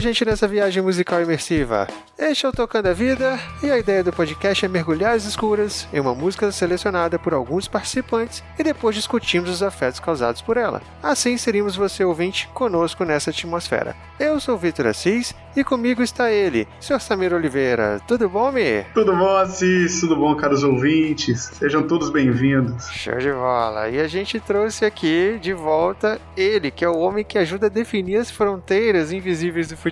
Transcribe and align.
A 0.00 0.02
gente 0.02 0.24
nessa 0.24 0.48
viagem 0.48 0.82
musical 0.82 1.20
imersiva. 1.20 1.86
Este 2.18 2.46
é 2.46 2.48
o 2.48 2.52
Tocando 2.52 2.86
a 2.86 2.92
Vida 2.94 3.38
e 3.62 3.70
a 3.70 3.78
ideia 3.78 4.02
do 4.02 4.10
podcast 4.10 4.64
é 4.64 4.68
mergulhar 4.68 5.14
as 5.14 5.26
escuras 5.26 5.86
em 5.92 6.00
uma 6.00 6.14
música 6.14 6.50
selecionada 6.50 7.18
por 7.18 7.34
alguns 7.34 7.68
participantes 7.68 8.42
e 8.58 8.62
depois 8.62 8.96
discutimos 8.96 9.50
os 9.50 9.62
afetos 9.62 10.00
causados 10.00 10.40
por 10.40 10.56
ela. 10.56 10.80
Assim 11.02 11.36
seríamos 11.36 11.76
você 11.76 12.02
ouvinte 12.02 12.48
conosco 12.54 13.04
nessa 13.04 13.28
atmosfera. 13.28 13.94
Eu 14.18 14.40
sou 14.40 14.54
o 14.54 14.58
Vitor 14.58 14.86
Assis 14.86 15.34
E 15.56 15.64
comigo 15.64 16.02
está 16.02 16.30
ele, 16.30 16.68
Sr. 16.80 17.00
Samir 17.00 17.34
Oliveira. 17.34 18.00
Tudo 18.06 18.28
bom, 18.28 18.52
Mi? 18.52 18.84
Tudo 18.94 19.16
bom, 19.16 19.36
Assis? 19.36 20.00
Tudo 20.00 20.16
bom, 20.16 20.34
caros 20.36 20.62
ouvintes? 20.62 21.50
Sejam 21.54 21.82
todos 21.82 22.08
bem-vindos. 22.10 22.88
Show 22.90 23.18
de 23.18 23.32
bola. 23.32 23.88
E 23.88 23.98
a 23.98 24.06
gente 24.06 24.38
trouxe 24.38 24.84
aqui 24.84 25.38
de 25.40 25.52
volta 25.52 26.20
ele, 26.36 26.70
que 26.70 26.84
é 26.84 26.88
o 26.88 26.98
homem 26.98 27.24
que 27.24 27.36
ajuda 27.36 27.66
a 27.66 27.70
definir 27.70 28.16
as 28.16 28.30
fronteiras 28.30 29.10
invisíveis 29.12 29.68
do 29.68 29.76
futebol. 29.76 29.89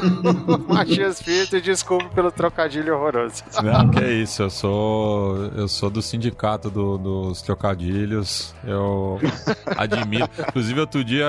Matias 0.68 1.22
Pinto, 1.22 1.60
desculpe 1.60 2.08
pelo 2.14 2.30
trocadilho 2.30 2.94
horroroso. 2.94 3.42
Não, 3.62 3.90
que 3.90 4.04
é 4.04 4.12
isso. 4.12 4.42
Eu 4.42 4.50
sou, 4.50 5.36
eu 5.56 5.68
sou 5.68 5.90
do 5.90 6.02
sindicato 6.02 6.70
do, 6.70 6.98
dos 6.98 7.42
trocadilhos. 7.42 8.54
Eu 8.64 9.18
admiro. 9.76 10.28
Inclusive, 10.48 10.80
outro 10.80 11.04
dia, 11.04 11.26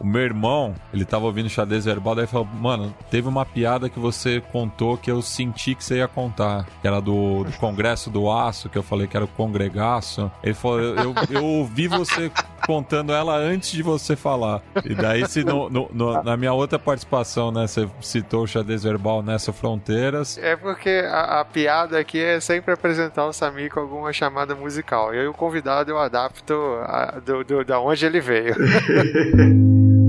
o 0.00 0.06
meu 0.06 0.22
irmão, 0.22 0.74
ele 0.92 1.04
tava 1.04 1.24
ouvindo 1.26 1.48
xadrez 1.48 1.84
verbal, 1.84 2.14
daí 2.14 2.26
falou: 2.26 2.46
Mano, 2.46 2.94
teve 3.10 3.28
uma 3.28 3.44
piada 3.44 3.88
que 3.88 3.98
você 3.98 4.40
contou 4.52 4.96
que 4.96 5.10
eu 5.10 5.22
senti 5.22 5.74
que 5.74 5.84
você 5.84 5.96
ia 5.96 6.08
contar, 6.08 6.66
que 6.80 6.86
era 6.86 7.00
do, 7.00 7.44
do 7.44 7.52
Congresso 7.58 8.10
do 8.10 8.30
Aço, 8.30 8.68
que 8.68 8.78
eu 8.78 8.82
falei 8.82 9.06
que 9.06 9.16
era 9.16 9.24
o 9.24 9.28
Congregaço. 9.28 10.30
Ele 10.42 10.54
falou: 10.54 10.80
Eu, 10.80 10.96
eu, 10.96 11.14
eu 11.30 11.44
ouvi 11.44 11.88
você 11.88 12.30
contando 12.66 13.12
ela 13.12 13.36
antes 13.36 13.70
de 13.70 13.82
você 13.82 14.16
falar. 14.16 14.60
E 14.84 14.94
daí, 14.94 15.26
se 15.28 15.44
no, 15.44 15.70
no, 15.70 15.88
no, 15.92 16.22
na 16.22 16.36
minha 16.36 16.52
outra 16.52 16.78
participação, 16.86 17.50
né, 17.50 17.66
você 17.66 17.88
citou 18.00 18.44
o 18.44 18.46
xadrez 18.46 18.84
verbal 18.84 19.20
nessa 19.20 19.52
Fronteiras. 19.52 20.38
É 20.38 20.54
porque 20.54 21.02
a, 21.04 21.40
a, 21.40 21.44
piada 21.44 21.98
aqui 21.98 22.20
é 22.20 22.38
sempre 22.38 22.72
apresentar 22.72 23.26
o 23.26 23.32
Samir 23.32 23.72
com 23.72 23.80
alguma 23.80 24.12
chamada 24.12 24.54
musical. 24.54 25.12
E 25.12 25.18
aí 25.18 25.26
o 25.26 25.34
convidado 25.34 25.90
eu 25.90 25.98
adapto 25.98 26.54
a, 26.84 27.18
do, 27.18 27.42
do, 27.42 27.64
da 27.64 27.80
onde 27.80 28.06
ele 28.06 28.20
veio. 28.20 28.54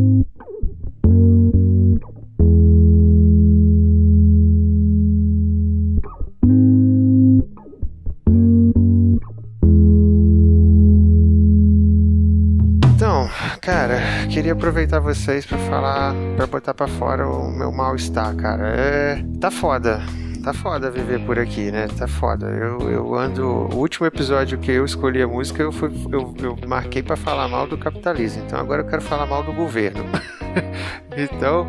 queria 14.47 14.53
aproveitar 14.53 14.99
vocês 14.99 15.45
para 15.45 15.57
falar, 15.57 16.15
para 16.37 16.47
botar 16.47 16.73
para 16.73 16.87
fora 16.87 17.27
o 17.27 17.51
meu 17.51 17.69
mal-estar, 17.69 18.33
cara. 18.37 18.69
É, 18.69 19.21
tá 19.41 19.51
foda 19.51 20.01
tá 20.41 20.53
foda 20.53 20.89
viver 20.89 21.19
por 21.25 21.37
aqui, 21.37 21.69
né? 21.69 21.89
Tá 21.89 22.07
foda. 22.07 22.45
Eu, 22.45 22.89
eu 22.89 23.15
ando. 23.15 23.45
O 23.45 23.75
último 23.75 24.07
episódio 24.07 24.57
que 24.57 24.71
eu 24.71 24.85
escolhi 24.85 25.21
a 25.21 25.27
música, 25.27 25.61
eu, 25.61 25.73
fui, 25.73 25.89
eu, 26.09 26.33
eu 26.41 26.57
marquei 26.65 27.03
para 27.03 27.17
falar 27.17 27.49
mal 27.49 27.67
do 27.67 27.77
capitalismo. 27.77 28.43
Então 28.45 28.57
agora 28.57 28.81
eu 28.81 28.87
quero 28.87 29.01
falar 29.01 29.25
mal 29.25 29.43
do 29.43 29.51
governo. 29.51 30.05
então, 31.15 31.67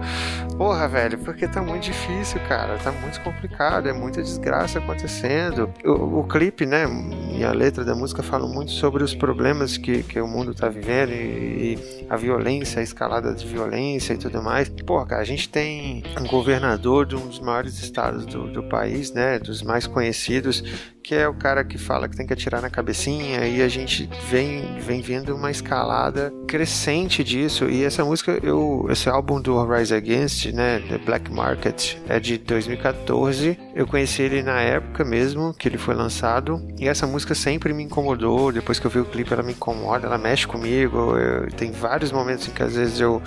porra, 0.56 0.88
velho, 0.88 1.18
porque 1.18 1.46
tá 1.46 1.62
muito 1.62 1.84
difícil, 1.84 2.40
cara. 2.48 2.78
Tá 2.78 2.92
muito 2.92 3.20
complicado, 3.20 3.88
é 3.88 3.92
muita 3.92 4.22
desgraça 4.22 4.78
acontecendo. 4.78 5.72
O, 5.84 6.20
o 6.20 6.24
clipe, 6.24 6.66
né? 6.66 6.86
E 7.32 7.44
a 7.44 7.52
letra 7.52 7.84
da 7.84 7.94
música 7.94 8.22
falam 8.22 8.48
muito 8.48 8.70
sobre 8.72 9.02
os 9.02 9.14
problemas 9.14 9.76
que, 9.76 10.02
que 10.02 10.20
o 10.20 10.26
mundo 10.26 10.54
tá 10.54 10.68
vivendo 10.68 11.10
e, 11.10 11.74
e 11.74 12.06
a 12.08 12.16
violência, 12.16 12.80
a 12.80 12.82
escalada 12.82 13.34
de 13.34 13.46
violência 13.46 14.14
e 14.14 14.18
tudo 14.18 14.42
mais. 14.42 14.68
Porra, 14.68 15.06
cara, 15.06 15.22
a 15.22 15.24
gente 15.24 15.48
tem 15.48 16.02
um 16.20 16.26
governador 16.26 17.06
de 17.06 17.16
um 17.16 17.26
dos 17.26 17.40
maiores 17.40 17.78
estados 17.78 18.26
do, 18.26 18.48
do 18.48 18.62
país, 18.64 19.12
né, 19.12 19.38
dos 19.38 19.62
mais 19.62 19.86
conhecidos, 19.86 20.62
que 21.08 21.14
é 21.14 21.26
o 21.26 21.32
cara 21.32 21.64
que 21.64 21.78
fala 21.78 22.06
que 22.06 22.14
tem 22.14 22.26
que 22.26 22.34
atirar 22.34 22.60
na 22.60 22.68
cabecinha 22.68 23.46
e 23.46 23.62
a 23.62 23.68
gente 23.68 24.06
vem 24.28 24.78
vem 24.78 25.00
vendo 25.00 25.34
uma 25.34 25.50
escalada 25.50 26.30
crescente 26.46 27.24
disso 27.24 27.64
e 27.64 27.82
essa 27.82 28.04
música 28.04 28.38
eu 28.42 28.86
esse 28.90 29.08
álbum 29.08 29.40
do 29.40 29.64
Rise 29.64 29.94
Against, 29.94 30.52
né, 30.52 30.82
The 30.86 30.98
Black 30.98 31.32
Market 31.32 31.96
é 32.10 32.20
de 32.20 32.36
2014. 32.36 33.58
Eu 33.74 33.86
conheci 33.86 34.20
ele 34.20 34.42
na 34.42 34.60
época 34.60 35.02
mesmo 35.02 35.54
que 35.54 35.66
ele 35.66 35.78
foi 35.78 35.94
lançado 35.94 36.62
e 36.78 36.86
essa 36.86 37.06
música 37.06 37.34
sempre 37.34 37.72
me 37.72 37.84
incomodou. 37.84 38.52
Depois 38.52 38.78
que 38.78 38.86
eu 38.86 38.90
vi 38.90 38.98
o 38.98 39.06
clipe, 39.06 39.32
ela 39.32 39.42
me 39.42 39.52
incomoda, 39.52 40.06
ela 40.06 40.18
mexe 40.18 40.46
comigo. 40.46 41.16
Eu, 41.16 41.50
tem 41.52 41.72
vários 41.72 42.12
momentos 42.12 42.46
em 42.48 42.50
que 42.50 42.62
às 42.62 42.74
vezes 42.74 43.00
eu 43.00 43.22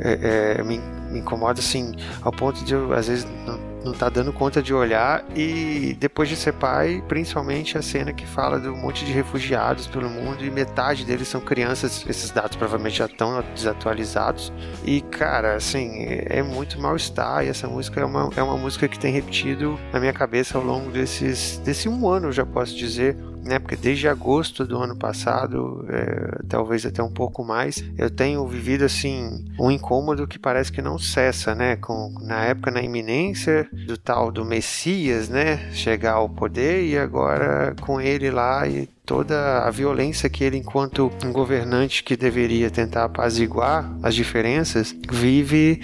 é, 0.00 0.58
é, 0.58 0.62
me, 0.62 0.78
me 1.10 1.20
incomoda 1.20 1.60
assim 1.60 1.94
ao 2.20 2.30
ponto 2.30 2.62
de 2.62 2.74
eu 2.74 2.92
às 2.92 3.08
vezes 3.08 3.24
não 3.46 3.65
não 3.86 3.92
tá 3.92 4.08
dando 4.08 4.32
conta 4.32 4.62
de 4.62 4.74
olhar 4.74 5.24
e 5.34 5.96
depois 5.98 6.28
de 6.28 6.36
ser 6.36 6.52
pai, 6.52 7.02
principalmente 7.06 7.78
a 7.78 7.82
cena 7.82 8.12
que 8.12 8.26
fala 8.26 8.60
de 8.60 8.68
um 8.68 8.76
monte 8.76 9.04
de 9.04 9.12
refugiados 9.12 9.86
pelo 9.86 10.10
mundo 10.10 10.44
e 10.44 10.50
metade 10.50 11.04
deles 11.04 11.28
são 11.28 11.40
crianças, 11.40 12.04
esses 12.08 12.30
dados 12.30 12.56
provavelmente 12.56 12.98
já 12.98 13.06
estão 13.06 13.42
desatualizados. 13.54 14.52
E 14.84 15.00
cara, 15.00 15.54
assim, 15.54 16.04
é 16.26 16.42
muito 16.42 16.80
mal-estar 16.80 17.44
e 17.44 17.48
essa 17.48 17.68
música 17.68 18.00
é 18.00 18.04
uma, 18.04 18.30
é 18.36 18.42
uma 18.42 18.56
música 18.56 18.88
que 18.88 18.98
tem 18.98 19.12
repetido 19.12 19.78
na 19.92 20.00
minha 20.00 20.12
cabeça 20.12 20.58
ao 20.58 20.64
longo 20.64 20.90
desses, 20.90 21.58
desse 21.58 21.88
um 21.88 22.08
ano, 22.08 22.32
já 22.32 22.44
posso 22.44 22.76
dizer, 22.76 23.16
né? 23.46 23.58
Porque 23.58 23.76
desde 23.76 24.08
agosto 24.08 24.66
do 24.66 24.78
ano 24.78 24.96
passado, 24.96 25.86
é, 25.88 26.42
talvez 26.48 26.84
até 26.84 27.02
um 27.02 27.10
pouco 27.10 27.44
mais, 27.44 27.82
eu 27.96 28.10
tenho 28.10 28.46
vivido 28.46 28.84
assim 28.84 29.44
um 29.58 29.70
incômodo 29.70 30.26
que 30.26 30.38
parece 30.38 30.72
que 30.72 30.82
não 30.82 30.98
cessa, 30.98 31.54
né? 31.54 31.76
Com 31.76 32.12
na 32.20 32.44
época 32.44 32.70
na 32.70 32.82
iminência 32.82 33.68
do 33.86 33.96
tal 33.96 34.30
do 34.30 34.44
Messias, 34.44 35.28
né? 35.28 35.70
Chegar 35.72 36.14
ao 36.14 36.28
poder 36.28 36.84
e 36.86 36.98
agora 36.98 37.74
com 37.80 38.00
ele 38.00 38.30
lá 38.30 38.66
e 38.66 38.88
toda 39.06 39.60
a 39.60 39.70
violência 39.70 40.28
que 40.28 40.42
ele, 40.42 40.58
enquanto 40.58 41.10
um 41.24 41.32
governante 41.32 42.02
que 42.02 42.16
deveria 42.16 42.68
tentar 42.70 43.04
apaziguar 43.04 43.88
as 44.02 44.14
diferenças, 44.14 44.94
vive 45.08 45.80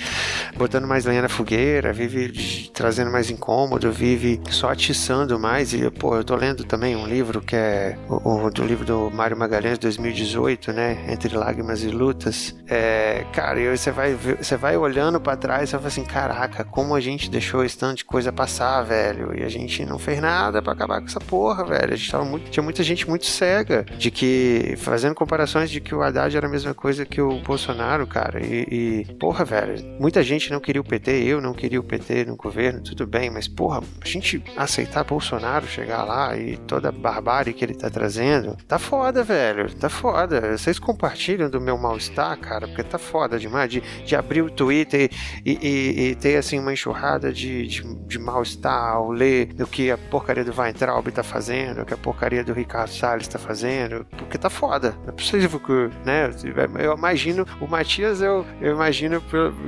botando 0.56 0.86
mais 0.88 1.04
lenha 1.04 1.22
na 1.22 1.28
fogueira, 1.28 1.92
vive 1.92 2.68
trazendo 2.74 3.12
mais 3.12 3.30
incômodo, 3.30 3.92
vive 3.92 4.40
só 4.50 4.70
atiçando 4.70 5.38
mais. 5.38 5.72
E, 5.72 5.88
pô, 5.90 6.16
eu 6.16 6.24
tô 6.24 6.34
lendo 6.34 6.64
também 6.64 6.96
um 6.96 7.06
livro 7.06 7.40
que 7.40 7.54
é 7.54 7.96
o, 8.08 8.46
o 8.46 8.50
do 8.50 8.64
livro 8.64 8.84
do 8.84 9.10
Mário 9.10 9.36
Magalhães, 9.36 9.78
2018, 9.78 10.72
né? 10.72 11.04
Entre 11.08 11.34
Lágrimas 11.36 11.84
e 11.84 11.88
Lutas. 11.88 12.54
É, 12.68 13.24
cara, 13.32 13.60
e 13.60 13.76
você 13.76 13.92
vai, 13.92 14.14
você 14.14 14.56
vai 14.56 14.76
olhando 14.76 15.20
para 15.20 15.36
trás 15.36 15.72
e 15.72 15.76
vai 15.76 15.86
assim: 15.86 16.04
caraca, 16.04 16.64
como 16.64 16.94
a 16.94 17.00
gente 17.00 17.30
deixou 17.30 17.64
esse 17.64 17.78
tanto 17.78 17.98
de 17.98 18.04
coisa 18.04 18.32
passar, 18.32 18.82
velho. 18.82 19.38
E 19.38 19.44
a 19.44 19.48
gente 19.48 19.84
não 19.84 19.98
fez 19.98 20.20
nada 20.20 20.60
para 20.60 20.72
acabar 20.72 21.00
com 21.00 21.06
essa 21.06 21.20
porra, 21.20 21.64
velho. 21.64 21.92
A 21.92 21.96
gente 21.96 22.10
tava 22.10 22.24
muito, 22.24 22.50
tinha 22.50 22.62
muita 22.62 22.82
gente 22.82 23.06
muito 23.12 23.26
cega 23.26 23.84
de 23.98 24.10
que, 24.10 24.74
fazendo 24.78 25.14
comparações 25.14 25.70
de 25.70 25.82
que 25.82 25.94
o 25.94 26.02
Haddad 26.02 26.34
era 26.34 26.46
a 26.46 26.50
mesma 26.50 26.72
coisa 26.72 27.04
que 27.04 27.20
o 27.20 27.40
Bolsonaro, 27.40 28.06
cara. 28.06 28.40
E, 28.40 29.04
e, 29.10 29.14
porra, 29.16 29.44
velho, 29.44 29.84
muita 30.00 30.22
gente 30.22 30.50
não 30.50 30.60
queria 30.60 30.80
o 30.80 30.84
PT, 30.84 31.10
eu 31.24 31.38
não 31.38 31.52
queria 31.52 31.78
o 31.78 31.84
PT 31.84 32.24
no 32.24 32.36
governo, 32.36 32.80
tudo 32.80 33.06
bem, 33.06 33.28
mas 33.28 33.46
porra, 33.46 33.82
a 34.00 34.08
gente 34.08 34.42
aceitar 34.56 35.04
Bolsonaro 35.04 35.66
chegar 35.66 36.04
lá 36.04 36.34
e 36.34 36.56
toda 36.56 36.88
a 36.88 36.92
barbárie 36.92 37.52
que 37.52 37.62
ele 37.62 37.74
tá 37.74 37.90
trazendo, 37.90 38.56
tá 38.66 38.78
foda, 38.78 39.22
velho, 39.22 39.74
tá 39.74 39.90
foda. 39.90 40.56
Vocês 40.56 40.78
compartilham 40.78 41.50
do 41.50 41.60
meu 41.60 41.76
mal-estar, 41.76 42.38
cara, 42.38 42.66
porque 42.66 42.82
tá 42.82 42.98
foda 42.98 43.38
demais 43.38 43.70
de, 43.70 43.82
de 44.06 44.16
abrir 44.16 44.40
o 44.40 44.50
Twitter 44.50 45.10
e, 45.44 45.58
e, 45.60 46.00
e 46.08 46.14
ter 46.14 46.36
assim 46.36 46.58
uma 46.58 46.72
enxurrada 46.72 47.30
de, 47.30 47.66
de, 47.66 47.82
de 48.06 48.18
mal-estar 48.18 48.94
ao 48.94 49.10
ler 49.10 49.50
o 49.60 49.66
que 49.66 49.90
a 49.90 49.98
porcaria 49.98 50.44
do 50.44 50.58
Weintraub 50.58 51.08
tá 51.08 51.22
fazendo, 51.22 51.82
o 51.82 51.84
que 51.84 51.92
a 51.92 51.98
porcaria 51.98 52.42
do 52.42 52.54
Ricardo 52.54 53.01
Salles 53.02 53.26
tá 53.26 53.36
fazendo, 53.36 54.06
porque 54.16 54.38
tá 54.38 54.48
foda. 54.48 54.94
Não 55.02 55.08
é 55.08 55.12
possível 55.12 55.58
que, 55.58 55.90
né? 56.06 56.30
Eu 56.78 56.96
imagino, 56.96 57.44
o 57.60 57.66
Matias, 57.66 58.22
eu, 58.22 58.46
eu 58.60 58.74
imagino 58.74 59.20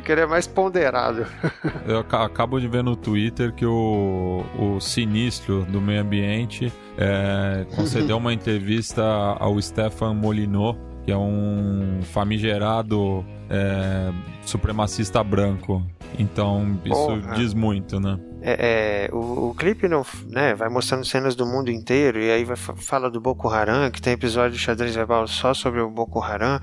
que 0.04 0.12
ele 0.12 0.20
é 0.20 0.26
mais 0.26 0.46
ponderado. 0.46 1.26
eu 1.84 1.98
acabo 1.98 2.60
de 2.60 2.68
ver 2.68 2.84
no 2.84 2.94
Twitter 2.94 3.52
que 3.52 3.66
o, 3.66 4.44
o 4.56 4.78
sinistro 4.78 5.64
do 5.64 5.80
meio 5.80 6.02
ambiente 6.02 6.72
é, 6.96 7.66
concedeu 7.74 8.18
uma 8.18 8.30
entrevista 8.32 9.02
ao 9.02 9.60
Stefan 9.60 10.14
Molinot, 10.14 10.78
que 11.04 11.10
é 11.10 11.16
um 11.16 12.02
famigerado 12.04 13.26
é, 13.50 14.12
supremacista 14.42 15.24
branco. 15.24 15.84
Então, 16.16 16.78
isso 16.84 16.94
Porra. 16.94 17.34
diz 17.34 17.52
muito, 17.52 17.98
né? 17.98 18.16
É, 18.46 19.08
é, 19.08 19.14
o, 19.14 19.48
o, 19.48 19.54
clipe 19.54 19.88
não, 19.88 20.04
né, 20.26 20.54
vai 20.54 20.68
mostrando 20.68 21.02
cenas 21.04 21.34
do 21.34 21.46
mundo 21.46 21.70
inteiro 21.70 22.20
e 22.20 22.30
aí 22.30 22.44
vai, 22.44 22.56
fala 22.56 23.10
do 23.10 23.18
Boko 23.18 23.48
Haram, 23.48 23.90
que 23.90 24.02
tem 24.02 24.12
episódio 24.12 24.52
de 24.52 24.58
xadrez 24.58 24.94
verbal 24.94 25.26
só 25.26 25.54
sobre 25.54 25.80
o 25.80 25.88
Boko 25.88 26.20
Haram, 26.20 26.60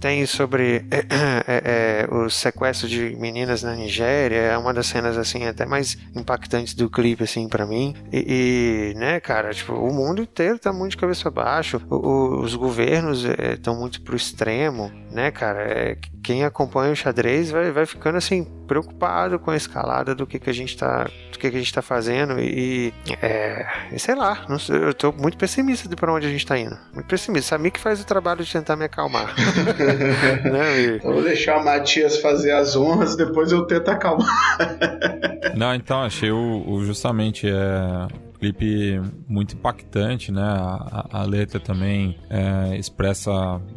tem 0.00 0.24
sobre 0.26 0.86
é, 0.92 0.98
é, 1.00 2.06
é, 2.08 2.14
o 2.14 2.30
sequestro 2.30 2.88
de 2.88 3.16
meninas 3.16 3.64
na 3.64 3.74
Nigéria, 3.74 4.36
é 4.36 4.56
uma 4.56 4.72
das 4.72 4.86
cenas 4.86 5.18
assim 5.18 5.44
até 5.44 5.66
mais 5.66 5.98
impactantes 6.14 6.72
do 6.72 6.88
clipe 6.88 7.24
assim 7.24 7.48
para 7.48 7.66
mim 7.66 7.96
e, 8.12 8.92
e, 8.94 8.98
né, 8.98 9.18
cara, 9.18 9.52
tipo 9.52 9.72
o 9.72 9.92
mundo 9.92 10.22
inteiro 10.22 10.56
tá 10.56 10.72
muito 10.72 10.92
de 10.92 10.98
cabeça 10.98 11.28
baixa, 11.32 11.80
o, 11.90 11.96
o, 11.96 12.40
os 12.42 12.54
governos 12.54 13.24
estão 13.24 13.74
é, 13.74 13.78
muito 13.78 14.00
pro 14.02 14.14
extremo, 14.14 14.92
né, 15.14 15.30
cara? 15.30 15.62
É, 15.62 15.96
quem 16.22 16.44
acompanha 16.44 16.92
o 16.92 16.96
xadrez 16.96 17.50
vai, 17.50 17.70
vai 17.70 17.86
ficando 17.86 18.18
assim 18.18 18.44
preocupado 18.66 19.38
com 19.38 19.50
a 19.50 19.56
escalada 19.56 20.14
do 20.14 20.26
que, 20.26 20.38
que 20.38 20.50
a 20.50 20.52
gente 20.52 20.76
tá 20.76 21.04
do 21.04 21.38
que, 21.38 21.50
que 21.50 21.56
a 21.56 21.58
gente 21.58 21.72
tá 21.72 21.82
fazendo 21.82 22.40
e, 22.40 22.92
é, 23.22 23.66
e 23.92 23.98
sei 23.98 24.14
lá, 24.14 24.44
não 24.48 24.58
sei, 24.58 24.76
eu 24.76 24.92
tô 24.92 25.12
muito 25.12 25.38
pessimista 25.38 25.88
de 25.88 25.94
para 25.94 26.12
onde 26.12 26.26
a 26.26 26.30
gente 26.30 26.44
tá 26.44 26.58
indo. 26.58 26.76
Muito 26.92 27.06
pessimista. 27.06 27.50
Samir 27.50 27.72
que 27.72 27.78
faz 27.78 28.00
o 28.00 28.06
trabalho 28.06 28.42
de 28.42 28.50
tentar 28.50 28.74
me 28.74 28.86
acalmar. 28.86 29.34
né, 30.50 30.80
e... 30.80 30.98
Vou 30.98 31.22
deixar 31.22 31.58
o 31.58 31.64
Matias 31.64 32.18
fazer 32.18 32.52
as 32.52 32.74
honras, 32.74 33.16
depois 33.16 33.52
eu 33.52 33.64
tento 33.66 33.88
acalmar. 33.90 34.28
não, 35.54 35.74
então 35.74 36.02
achei 36.02 36.30
o, 36.30 36.64
o 36.66 36.84
justamente 36.84 37.46
é 37.48 38.08
clipe 38.44 39.00
muito 39.26 39.54
impactante, 39.54 40.30
né? 40.30 40.42
A, 40.42 41.20
a 41.20 41.22
letra 41.24 41.58
também 41.58 42.18
é, 42.28 42.76
expressa 42.76 43.32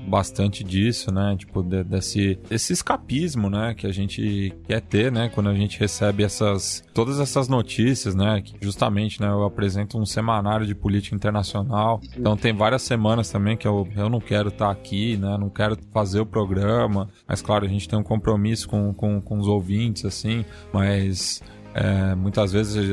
bastante 0.08 0.64
disso, 0.64 1.14
né? 1.14 1.36
Tipo, 1.38 1.64
de, 1.64 1.84
desse, 1.84 2.38
escapismo, 2.50 3.50
né? 3.50 3.74
Que 3.74 3.88
a 3.88 3.92
gente 3.92 4.54
quer 4.68 4.82
ter, 4.82 5.12
né? 5.12 5.30
Quando 5.34 5.50
a 5.50 5.54
gente 5.54 5.80
recebe 5.80 6.24
essas... 6.24 6.84
Todas 6.94 7.20
essas 7.20 7.48
notícias, 7.48 8.14
né? 8.14 8.42
Que 8.42 8.56
justamente, 8.62 9.22
né? 9.22 9.30
Eu 9.30 9.44
apresento 9.44 9.98
um 9.98 10.06
semanário 10.06 10.66
de 10.66 10.76
política 10.76 11.16
internacional. 11.16 12.02
Então 12.18 12.36
tem 12.36 12.54
várias 12.54 12.82
semanas 12.82 13.30
também 13.30 13.56
que 13.56 13.68
eu, 13.68 13.88
eu 13.96 14.10
não 14.10 14.20
quero 14.20 14.50
estar 14.50 14.66
tá 14.66 14.72
aqui, 14.72 15.16
né? 15.16 15.38
Não 15.40 15.50
quero 15.50 15.78
fazer 15.94 16.20
o 16.20 16.26
programa. 16.26 17.10
Mas, 17.28 17.42
claro, 17.42 17.66
a 17.66 17.70
gente 17.70 17.88
tem 17.88 17.98
um 17.98 18.04
compromisso 18.04 18.68
com, 18.68 18.94
com, 18.94 19.22
com 19.22 19.40
os 19.40 19.48
ouvintes, 19.48 20.04
assim. 20.04 20.44
Mas... 20.74 21.42
É, 21.74 22.16
muitas 22.16 22.52
vezes 22.52 22.90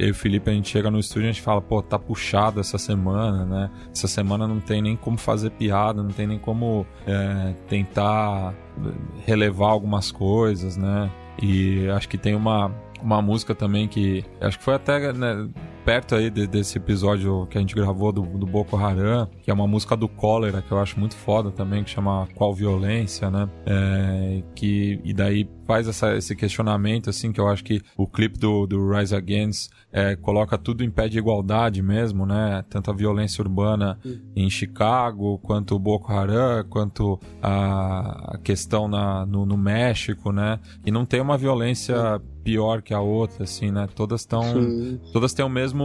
eu 0.00 0.08
e 0.08 0.12
Felipe, 0.14 0.50
a 0.50 0.54
gente 0.54 0.70
chega 0.70 0.90
no 0.90 0.98
estúdio 0.98 1.26
e 1.26 1.28
a 1.28 1.32
gente 1.32 1.42
fala, 1.42 1.60
pô, 1.60 1.82
tá 1.82 1.98
puxado 1.98 2.58
essa 2.58 2.78
semana, 2.78 3.44
né? 3.44 3.70
Essa 3.94 4.08
semana 4.08 4.48
não 4.48 4.58
tem 4.58 4.80
nem 4.80 4.96
como 4.96 5.18
fazer 5.18 5.50
piada, 5.50 6.02
não 6.02 6.10
tem 6.10 6.26
nem 6.26 6.38
como 6.38 6.86
é, 7.06 7.52
tentar 7.68 8.54
relevar 9.26 9.68
algumas 9.68 10.10
coisas, 10.10 10.74
né? 10.78 11.10
E 11.40 11.86
acho 11.90 12.08
que 12.08 12.16
tem 12.16 12.34
uma, 12.34 12.74
uma 13.02 13.20
música 13.20 13.54
também 13.54 13.86
que 13.86 14.24
acho 14.40 14.58
que 14.58 14.64
foi 14.64 14.74
até 14.74 15.12
né, 15.12 15.46
perto 15.90 16.14
aí 16.14 16.30
de, 16.30 16.46
desse 16.46 16.78
episódio 16.78 17.48
que 17.48 17.58
a 17.58 17.60
gente 17.60 17.74
gravou 17.74 18.12
do, 18.12 18.22
do 18.22 18.46
Boko 18.46 18.76
Haram, 18.76 19.28
que 19.42 19.50
é 19.50 19.52
uma 19.52 19.66
música 19.66 19.96
do 19.96 20.08
Cólera, 20.08 20.62
que 20.62 20.70
eu 20.70 20.78
acho 20.78 21.00
muito 21.00 21.16
foda 21.16 21.50
também, 21.50 21.82
que 21.82 21.90
chama 21.90 22.28
Qual 22.36 22.54
Violência, 22.54 23.28
né? 23.28 23.48
É, 23.66 24.40
que, 24.54 25.00
e 25.02 25.12
daí 25.12 25.50
faz 25.66 25.88
essa, 25.88 26.16
esse 26.16 26.36
questionamento, 26.36 27.10
assim, 27.10 27.32
que 27.32 27.40
eu 27.40 27.48
acho 27.48 27.64
que 27.64 27.82
o 27.96 28.06
clipe 28.06 28.38
do, 28.38 28.68
do 28.68 28.88
Rise 28.92 29.16
Against 29.16 29.70
é, 29.92 30.14
coloca 30.14 30.56
tudo 30.56 30.84
em 30.84 30.90
pé 30.90 31.08
de 31.08 31.18
igualdade 31.18 31.82
mesmo, 31.82 32.24
né? 32.24 32.64
Tanto 32.70 32.92
a 32.92 32.94
violência 32.94 33.42
urbana 33.42 33.98
em 34.36 34.48
Chicago, 34.48 35.38
quanto 35.38 35.74
o 35.74 35.78
Boko 35.78 36.12
Haram, 36.12 36.64
quanto 36.68 37.18
a, 37.42 38.34
a 38.34 38.38
questão 38.38 38.86
na, 38.86 39.26
no, 39.26 39.44
no 39.44 39.56
México, 39.56 40.30
né? 40.30 40.60
E 40.86 40.90
não 40.92 41.04
tem 41.04 41.20
uma 41.20 41.36
violência 41.36 42.20
pior 42.42 42.82
que 42.82 42.92
a 42.92 43.00
outra, 43.00 43.44
assim, 43.44 43.70
né? 43.70 43.88
Todas 43.94 44.22
estão. 44.22 44.42
Todas 45.12 45.32
têm 45.32 45.44
o 45.44 45.48
mesmo. 45.48 45.79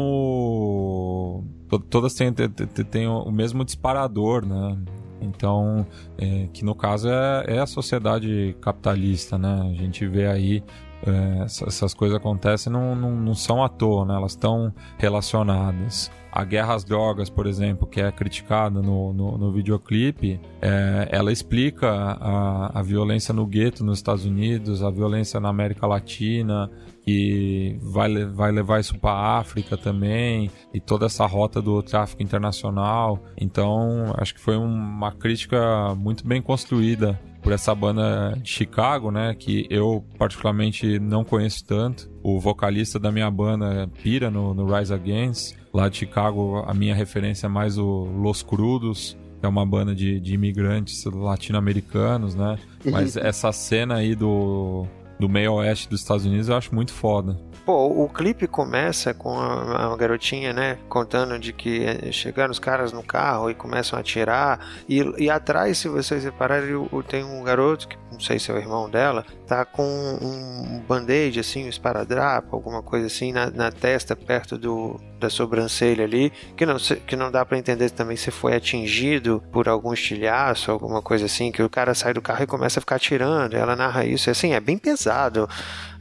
Todas 1.90 2.14
têm, 2.14 2.32
têm, 2.32 2.50
têm 2.50 3.08
o 3.08 3.32
mesmo 3.32 3.64
disparador, 3.66 4.46
né? 4.46 4.78
Então, 5.22 5.86
é, 6.18 6.48
que 6.54 6.64
no 6.64 6.76
caso 6.76 7.10
é, 7.10 7.46
é, 7.48 7.60
a 7.60 7.66
sociedade 7.66 8.56
capitalista, 8.62 9.38
né? 9.38 9.72
A 9.72 9.74
gente 9.74 10.08
vê 10.08 10.28
aí 10.28 10.64
é, 11.06 11.44
essas 11.44 11.94
coisas 11.94 12.18
acontecem 12.18 12.72
não, 12.72 12.96
não, 12.96 13.12
não, 13.12 13.34
são 13.36 13.64
à 13.64 13.70
toa, 13.70 14.06
né? 14.06 14.16
Elas 14.16 14.32
estão 14.32 14.74
relacionadas. 14.98 16.12
A 16.32 16.44
guerra 16.44 16.74
às 16.74 16.84
drogas, 16.84 17.30
por 17.30 17.48
exemplo, 17.48 17.88
que 17.88 18.02
é 18.02 18.12
criticada 18.12 18.82
no, 18.82 19.14
no, 19.14 19.38
no 19.38 19.52
videoclipe, 19.52 20.40
é, 20.62 21.08
ela 21.12 21.32
explica 21.32 21.90
a, 21.90 22.80
a 22.80 22.82
violência 22.82 23.34
no 23.34 23.46
gueto 23.46 23.84
nos 23.86 24.00
Estados 24.00 24.26
Unidos, 24.26 24.84
a 24.84 24.90
violência 24.90 25.40
na 25.40 25.50
América 25.50 25.88
Latina, 25.88 26.70
que 27.06 27.78
vai, 27.82 28.26
vai 28.26 28.52
levar 28.52 28.80
isso 28.80 28.98
para 28.98 29.12
a 29.12 29.38
África 29.38 29.78
também, 29.78 30.50
e 30.74 30.80
toda 30.80 31.06
essa 31.06 31.26
rota 31.28 31.62
do 31.62 31.82
tráfico 31.84 32.24
internacional. 32.24 33.24
Então, 33.38 34.14
acho 34.18 34.34
que 34.34 34.42
foi 34.42 34.58
uma 34.58 35.12
crítica 35.12 35.94
muito 35.96 36.28
bem 36.28 36.42
construída 36.42 37.20
por 37.44 37.54
essa 37.54 37.76
banda 37.76 38.36
de 38.42 38.50
Chicago, 38.50 39.12
né? 39.12 39.36
Que 39.38 39.68
eu 39.70 40.04
particularmente 40.18 40.98
não 40.98 41.24
conheço 41.24 41.64
tanto. 41.64 42.10
O 42.24 42.40
vocalista 42.40 43.00
da 43.00 43.12
minha 43.12 43.30
banda 43.30 43.88
pira 44.02 44.32
no, 44.32 44.56
no 44.56 44.66
Rise 44.66 44.92
Against. 44.92 45.56
Lá 45.72 45.88
de 45.88 45.98
Chicago, 45.98 46.64
a 46.66 46.74
minha 46.74 46.96
referência 46.96 47.46
é 47.46 47.50
mais 47.50 47.78
o 47.78 48.06
Los 48.06 48.42
Crudos, 48.42 49.16
que 49.40 49.46
é 49.46 49.50
uma 49.50 49.66
banda 49.66 49.94
de, 49.94 50.20
de 50.20 50.34
imigrantes 50.34 51.06
latino-americanos, 51.06 52.34
né? 52.34 52.58
Mas 52.84 53.16
essa 53.18 53.52
cena 53.52 53.96
aí 53.96 54.16
do, 54.16 54.88
do 55.20 55.30
meio 55.30 55.54
oeste 55.54 55.90
dos 55.90 56.02
Estados 56.02 56.26
Unidos 56.26 56.50
eu 56.50 56.56
acho 56.56 56.74
muito 56.74 56.94
foda. 56.94 57.38
Pô, 57.66 57.88
o 57.88 58.08
clipe 58.08 58.46
começa 58.48 59.14
com 59.14 59.40
a, 59.40 59.92
a, 59.92 59.98
garotinha, 59.98 60.54
né, 60.54 60.78
contando 60.88 61.40
de 61.40 61.52
que 61.52 61.84
eh, 61.84 62.12
chegaram 62.12 62.52
os 62.52 62.60
caras 62.60 62.94
no 62.94 63.02
carro 63.02 63.50
e 63.50 63.56
começam 63.56 63.98
a 63.98 64.02
atirar. 64.02 64.60
E, 64.88 65.02
e 65.18 65.30
atrás, 65.32 65.80
se 65.80 65.88
vocês 65.88 66.24
repararem, 66.24 66.88
tem 67.08 67.24
um 67.24 67.44
garoto, 67.44 67.88
que 67.88 67.98
não 68.16 68.22
sei 68.22 68.40
se 68.40 68.50
é 68.50 68.54
o 68.54 68.58
irmão 68.58 68.90
dela, 68.90 69.26
tá 69.46 69.64
com 69.66 69.84
um 69.84 70.80
band-aid, 70.88 71.40
assim, 71.40 71.66
um 71.66 71.70
esparadrapo, 71.70 72.56
alguma 72.56 72.82
coisa 72.82 73.08
assim, 73.08 73.32
na, 73.32 73.50
na 73.52 73.72
testa, 73.72 74.16
perto 74.16 74.58
do, 74.58 75.00
da 75.20 75.30
sobrancelha 75.30 76.04
ali, 76.04 76.32
que 76.56 76.66
não, 76.66 76.78
que 76.78 77.16
não 77.16 77.30
dá 77.30 77.46
para 77.46 77.58
entender 77.58 77.90
também 77.90 78.18
se 78.18 78.32
foi 78.32 78.56
atingido 78.56 79.44
por 79.52 79.68
algum 79.68 79.94
estilhaço, 79.94 80.72
alguma 80.72 81.02
coisa 81.02 81.26
assim, 81.26 81.52
que 81.52 81.62
o 81.62 81.70
cara 81.70 81.94
sai 81.94 82.14
do 82.14 82.22
carro 82.22 82.44
e 82.44 82.48
começa 82.48 82.80
a 82.80 82.82
ficar 82.82 82.96
atirando. 82.96 83.56
Ela 83.56 83.76
narra 83.76 84.06
isso, 84.06 84.30
assim, 84.30 84.54
é 84.54 84.60
bem 84.60 84.78
pesado, 84.78 85.48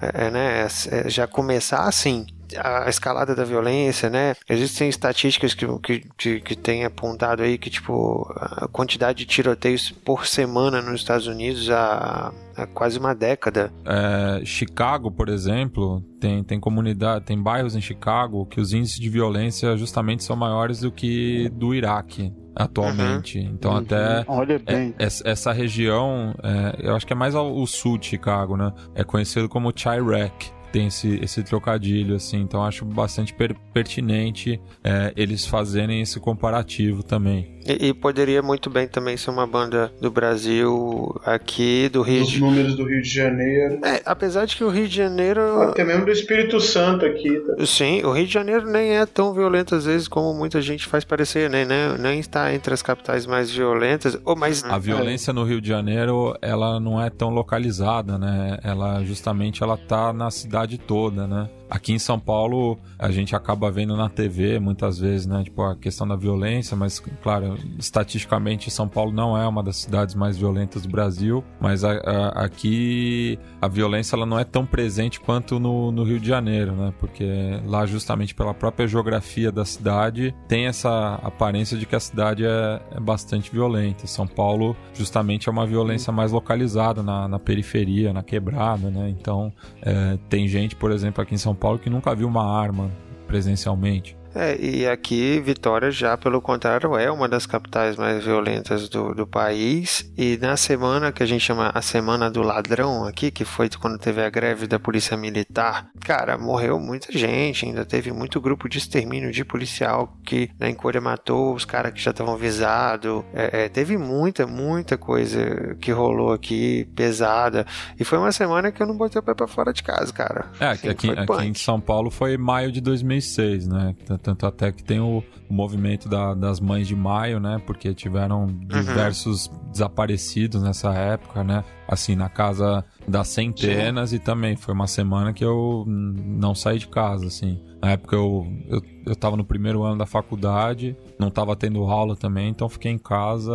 é, 0.01 0.31
né? 0.31 0.67
É, 0.91 1.09
já 1.11 1.27
começar 1.27 1.89
assim 1.89 2.27
a 2.57 2.89
escalada 2.89 3.35
da 3.35 3.45
violência, 3.45 4.11
né? 4.11 4.35
Existem 4.49 4.89
estatísticas 4.89 5.55
que, 5.55 5.67
que, 5.79 6.09
que, 6.17 6.41
que 6.41 6.57
têm 6.57 6.85
apontado 6.85 7.43
aí 7.43 7.59
que, 7.59 7.71
tipo, 7.71 8.27
a 8.37 8.69
quantidade 8.69 9.19
de 9.19 9.27
tiroteios 9.27 9.91
por 9.91 10.27
semana 10.27 10.81
nos 10.83 11.01
Estados 11.01 11.27
Unidos 11.27 11.71
há, 11.71 12.33
há 12.57 12.67
quase 12.67 12.99
uma 12.99 13.15
década. 13.15 13.73
É, 13.85 14.45
Chicago, 14.45 15.11
por 15.11 15.29
exemplo, 15.29 16.03
tem, 16.21 16.43
tem 16.43 16.61
comunidade, 16.61 17.25
tem 17.25 17.41
bairros 17.41 17.75
em 17.75 17.81
Chicago 17.81 18.47
que 18.47 18.61
os 18.61 18.73
índices 18.73 18.99
de 18.99 19.09
violência 19.09 19.77
justamente 19.77 20.25
são 20.25 20.37
maiores 20.37 20.81
do 20.81 20.91
que 20.91 21.49
do 21.51 21.75
Iraque 21.75 22.33
atualmente. 22.55 23.39
Uhum. 23.39 23.51
Então 23.53 23.73
uhum. 23.73 23.79
até 23.79 24.25
Olha 24.29 24.59
bem. 24.59 24.95
É, 24.99 25.07
essa 25.07 25.53
região, 25.53 26.35
é, 26.43 26.89
eu 26.89 26.95
acho 26.95 27.07
que 27.07 27.13
é 27.13 27.17
mais 27.17 27.35
ao, 27.35 27.67
sul 27.67 27.99
de 27.99 28.07
Chicago, 28.07 28.57
né? 28.57 28.73
É 28.95 29.03
conhecido 29.03 29.49
como 29.49 29.73
Chirac 29.75 30.54
tem 30.75 30.89
esse, 30.89 31.21
esse 31.23 31.41
trocadilho, 31.45 32.17
assim. 32.17 32.41
Então 32.41 32.65
acho 32.65 32.85
bastante 32.85 33.33
per 33.33 33.55
pertinente 33.73 34.61
é, 34.83 35.13
eles 35.17 35.47
fazerem 35.47 36.01
esse 36.01 36.19
comparativo 36.19 37.05
também. 37.05 37.55
E, 37.67 37.89
e, 37.89 37.95
poderia 37.95 38.43
muito 38.43 38.69
bem 38.69 38.87
também 38.87 39.17
ser 39.17 39.31
uma 39.31 39.47
banda 39.47 39.91
do 40.01 40.11
Brasil 40.11 41.15
aqui, 41.25 41.89
do 41.89 42.03
Rio 42.03 42.23
Os 42.23 42.29
de 42.29 42.41
números 42.41 42.77
do 42.77 42.85
Rio 42.85 43.01
de 43.01 43.09
Janeiro. 43.09 43.81
É, 43.85 44.03
apesar 44.05 44.45
de 44.45 44.57
que 44.57 44.63
o 44.63 44.69
Rio 44.69 44.87
de 44.87 44.95
Janeiro. 44.95 45.63
Até 45.63 45.83
mesmo 45.83 46.05
do 46.05 46.11
Espírito 46.11 46.61
Santo 46.61 47.07
aqui. 47.07 47.41
Tá? 47.41 47.65
Sim, 47.65 48.03
o 48.05 48.13
Rio 48.13 48.27
de 48.27 48.33
Janeiro 48.33 48.71
nem 48.71 48.97
é 48.97 49.07
tão 49.07 49.33
violento 49.33 49.75
às 49.75 49.87
vezes 49.87 50.09
como 50.09 50.35
muita 50.35 50.61
gente 50.61 50.87
faz 50.87 51.05
parecer, 51.05 51.49
né? 51.49 51.65
Nem, 51.65 51.99
nem 51.99 52.21
está 52.21 52.53
entre 52.53 52.75
as 52.75 52.83
capitais 52.83 53.27
mais 53.27 53.51
violentas. 53.51 54.19
Ou 54.25 54.37
mais... 54.37 54.63
A 54.65 54.79
violência 54.79 55.33
no 55.33 55.45
Rio 55.45 55.61
de 55.61 55.69
Janeiro, 55.69 56.37
ela 56.43 56.79
não 56.79 57.01
é 57.01 57.09
tão 57.09 57.31
localizada, 57.31 58.19
né? 58.19 58.59
Ela 58.63 59.03
justamente 59.05 59.63
ela 59.63 59.77
tá 59.77 60.13
na 60.13 60.31
cidade 60.31 60.64
toda, 60.79 61.27
né? 61.27 61.49
Aqui 61.69 61.93
em 61.93 61.99
São 61.99 62.19
Paulo, 62.19 62.79
a 62.99 63.11
gente 63.11 63.35
acaba 63.35 63.71
vendo 63.71 63.97
na 63.97 64.09
TV 64.09 64.59
muitas 64.59 64.99
vezes, 64.99 65.27
né? 65.27 65.43
Tipo, 65.45 65.63
a 65.63 65.77
questão 65.77 66.07
da 66.07 66.17
violência, 66.17 66.77
mas, 66.77 67.01
claro, 67.23 67.57
estatisticamente, 67.79 68.71
São 68.71 68.89
Paulo 68.89 69.13
não 69.13 69.37
é 69.37 69.47
uma 69.47 69.63
das 69.63 69.77
cidades 69.77 70.15
mais 70.15 70.37
violentas 70.37 70.83
do 70.83 70.89
Brasil, 70.89 71.43
mas 71.61 71.85
a, 71.85 71.93
a, 71.93 72.45
aqui 72.45 73.39
a 73.61 73.69
violência 73.69 74.15
ela 74.15 74.27
não 74.27 74.39
é 74.39 74.45
tão 74.45 74.67
presente 74.67 75.21
quanto 75.21 75.59
no, 75.59 75.91
no 75.91 76.05
Rio 76.05 76.21
de 76.21 76.29
Janeiro, 76.29 76.73
né? 76.73 76.93
Porque 77.01 77.25
lá, 77.67 77.87
justamente 77.87 78.35
pela 78.35 78.55
própria 78.55 78.87
geografia 78.87 79.51
da 79.51 79.65
cidade, 79.65 80.35
tem 80.47 80.67
essa 80.67 81.15
aparência 81.23 81.77
de 81.77 81.87
que 81.87 81.97
a 81.97 82.01
cidade 82.01 82.45
é, 82.45 82.81
é 82.93 83.01
bastante 83.01 83.51
violenta. 83.51 84.07
São 84.07 84.27
Paulo, 84.27 84.77
justamente, 84.93 85.49
é 85.49 85.53
uma 85.53 85.67
violência 85.67 86.13
mais 86.13 86.33
localizada 86.33 87.03
na, 87.03 87.27
na 87.27 87.39
periferia, 87.39 88.13
na 88.13 88.23
quebrada, 88.23 88.91
né? 88.91 89.09
Então, 89.09 89.53
é, 89.83 90.19
tem 90.29 90.47
gente, 90.47 90.77
por 90.77 90.91
exemplo, 90.91 91.23
aqui 91.23 91.35
em 91.35 91.39
São 91.39 91.54
são 91.55 91.57
Paulo 91.57 91.79
que 91.79 91.89
nunca 91.89 92.15
viu 92.15 92.27
uma 92.27 92.45
arma 92.45 92.91
presencialmente. 93.27 94.17
É, 94.35 94.59
e 94.61 94.87
aqui, 94.87 95.41
Vitória, 95.41 95.91
já 95.91 96.17
pelo 96.17 96.41
contrário, 96.41 96.97
é 96.97 97.11
uma 97.11 97.29
das 97.29 97.47
capitais 97.47 97.97
mais 97.97 98.25
violentas 98.25 98.89
do, 98.89 99.15
do 99.15 99.27
país. 99.27 100.11
E 100.17 100.37
na 100.39 100.57
semana 100.57 101.13
que 101.13 101.23
a 101.23 101.27
gente 101.27 101.43
chama 101.43 101.71
a 101.73 101.81
Semana 101.81 102.31
do 102.31 102.43
Ladrão 102.43 103.05
aqui, 103.05 103.31
que 103.31 103.45
foi 103.45 103.69
quando 103.81 103.99
teve 103.99 104.23
a 104.23 104.29
greve 104.29 104.67
da 104.67 104.79
Polícia 104.79 105.17
Militar, 105.17 105.89
cara, 106.01 106.37
morreu 106.37 106.81
muita 106.81 107.17
gente. 107.17 107.65
Ainda 107.65 107.85
teve 107.85 108.13
muito 108.13 108.41
grupo 108.41 108.69
de 108.69 108.79
extermínio 108.79 109.31
de 109.31 109.45
policial 109.45 110.17
que 110.25 110.51
na 110.59 110.69
Encôria 110.69 111.01
matou 111.01 111.55
os 111.55 111.65
caras 111.65 111.93
que 111.93 112.01
já 112.01 112.11
estavam 112.11 112.37
visados. 112.37 113.23
É, 113.33 113.65
é, 113.65 113.69
teve 113.69 113.97
muita, 113.97 114.47
muita 114.47 114.97
coisa 114.97 115.77
que 115.81 115.93
rolou 115.93 116.33
aqui 116.33 116.89
pesada. 116.97 117.67
E 117.99 118.05
foi 118.05 118.19
uma 118.19 118.33
semana 118.33 118.73
que 118.73 118.83
eu 118.83 118.87
não 118.87 118.97
botei 118.97 119.21
o 119.21 119.23
pé 119.23 119.35
pra 119.35 119.47
fora 119.47 119.73
de 119.73 119.83
casa, 119.83 120.13
cara. 120.13 120.47
É, 120.59 120.67
assim, 120.67 120.89
aqui, 120.89 121.11
aqui 121.11 121.47
em 121.47 121.55
São 121.55 121.81
Paulo 121.81 122.11
foi 122.11 122.37
maio 122.37 122.73
de 122.73 122.81
2006, 122.81 123.69
né? 123.69 123.95
Tanto 124.25 124.47
até 124.47 124.73
que 124.73 124.83
tem 124.83 124.99
o, 125.01 125.23
movimento 125.55 126.09
da, 126.09 126.35
das 126.35 126.61
mães 126.61 126.87
de 126.87 126.97
maio, 126.97 127.41
né? 127.41 127.61
Porque 127.65 127.95
tiveram 127.95 128.45
uhum. 128.45 128.67
diversos 128.67 129.47
uhum. 129.47 129.71
desaparecidos 129.71 130.63
nessa 130.63 130.93
época, 130.93 131.43
né? 131.45 131.65
Assim, 131.87 132.17
na 132.17 132.29
casa 132.29 132.85
das 133.07 133.29
centenas 133.29 134.11
Sim. 134.11 134.17
e 134.17 134.19
também 134.19 134.57
foi 134.57 134.75
uma 134.75 134.87
semana 134.87 135.33
que 135.33 135.45
eu 135.45 135.85
não 135.87 136.55
saí 136.55 136.79
de 136.79 136.89
casa, 136.89 137.27
assim. 137.27 137.61
Na 137.81 137.91
época 137.91 138.17
eu, 138.17 138.47
eu, 138.67 138.83
eu 139.07 139.15
tava 139.15 139.37
no 139.37 139.45
primeiro 139.45 139.83
ano 139.83 139.99
da 139.99 140.07
faculdade, 140.07 140.97
não 141.19 141.31
tava 141.31 141.55
tendo 141.55 141.85
aula 141.85 142.17
também, 142.17 142.49
então 142.49 142.67
fiquei 142.67 142.91
em 142.91 142.97
casa 142.97 143.53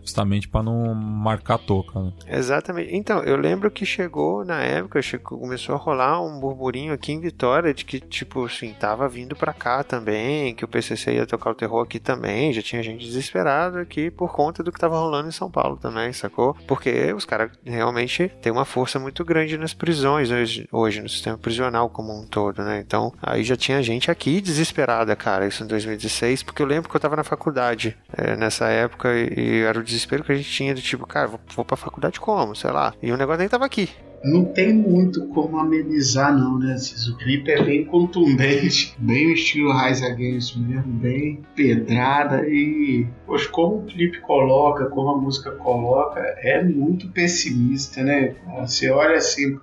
justamente 0.00 0.48
para 0.48 0.62
não 0.62 0.94
marcar 0.94 1.58
toca. 1.58 2.00
Né? 2.00 2.12
Exatamente. 2.28 2.94
Então, 2.94 3.22
eu 3.24 3.36
lembro 3.36 3.70
que 3.70 3.84
chegou 3.84 4.44
na 4.44 4.62
época, 4.62 5.02
chegou, 5.02 5.38
começou 5.38 5.74
a 5.74 5.78
rolar 5.78 6.22
um 6.22 6.40
burburinho 6.40 6.92
aqui 6.92 7.12
em 7.12 7.20
Vitória 7.20 7.74
de 7.74 7.84
que, 7.84 8.00
tipo 8.00 8.46
assim, 8.46 8.72
tava 8.72 9.08
vindo 9.08 9.34
para 9.34 9.52
cá 9.52 9.82
também, 9.82 10.54
que 10.54 10.64
o 10.64 10.68
PCC 10.68 11.16
ia 11.16 11.26
tocar 11.36 11.50
o 11.50 11.54
terror 11.54 11.82
aqui 11.82 11.98
também, 11.98 12.52
já 12.52 12.62
tinha 12.62 12.82
gente 12.82 13.04
desesperada 13.04 13.80
aqui 13.80 14.10
por 14.10 14.32
conta 14.32 14.62
do 14.62 14.72
que 14.72 14.80
tava 14.80 14.98
rolando 14.98 15.28
em 15.28 15.32
São 15.32 15.50
Paulo 15.50 15.76
também, 15.76 16.12
sacou? 16.12 16.54
Porque 16.66 17.12
os 17.12 17.24
caras 17.24 17.50
realmente 17.64 18.28
têm 18.40 18.52
uma 18.52 18.64
força 18.64 18.98
muito 18.98 19.24
grande 19.24 19.58
nas 19.58 19.74
prisões 19.74 20.30
hoje, 20.30 20.68
hoje, 20.72 21.02
no 21.02 21.08
sistema 21.08 21.38
prisional 21.38 21.88
como 21.88 22.18
um 22.18 22.26
todo, 22.26 22.62
né? 22.62 22.82
Então, 22.84 23.12
aí 23.22 23.44
já 23.44 23.56
tinha 23.56 23.82
gente 23.82 24.10
aqui 24.10 24.40
desesperada, 24.40 25.14
cara, 25.14 25.46
isso 25.46 25.62
em 25.62 25.66
2016, 25.66 26.42
porque 26.42 26.62
eu 26.62 26.66
lembro 26.66 26.88
que 26.88 26.96
eu 26.96 27.00
tava 27.00 27.16
na 27.16 27.24
faculdade 27.24 27.96
é, 28.16 28.36
nessa 28.36 28.66
época 28.68 29.08
e, 29.14 29.60
era 29.60 29.78
o 29.78 29.84
desespero 29.84 30.24
que 30.24 30.32
a 30.32 30.36
gente 30.36 30.50
tinha 30.50 30.74
do 30.74 30.80
tipo, 30.80 31.06
cara, 31.06 31.28
vou, 31.28 31.40
vou 31.54 31.64
pra 31.64 31.76
faculdade 31.76 32.20
como? 32.20 32.54
Sei 32.54 32.70
lá. 32.70 32.94
E 33.02 33.12
o 33.12 33.16
negócio 33.16 33.40
nem 33.40 33.48
tava 33.48 33.64
aqui 33.64 33.90
não 34.26 34.44
tem 34.44 34.72
muito 34.72 35.26
como 35.28 35.56
amenizar, 35.58 36.36
não, 36.36 36.58
né? 36.58 36.76
O 37.08 37.16
clipe 37.16 37.50
é 37.50 37.62
bem 37.62 37.84
contundente, 37.84 38.94
bem 38.98 39.28
o 39.28 39.32
estilo 39.32 39.72
Rise 39.72 40.04
Against 40.04 40.56
mesmo, 40.56 40.92
bem 40.92 41.42
pedrada 41.54 42.46
e, 42.48 43.06
poxa, 43.24 43.48
como 43.48 43.78
o 43.78 43.84
clipe 43.84 44.20
coloca, 44.20 44.86
como 44.86 45.10
a 45.10 45.20
música 45.20 45.52
coloca, 45.52 46.20
é 46.38 46.62
muito 46.62 47.08
pessimista, 47.08 48.02
né? 48.02 48.34
Você 48.60 48.90
olha 48.90 49.16
assim, 49.16 49.58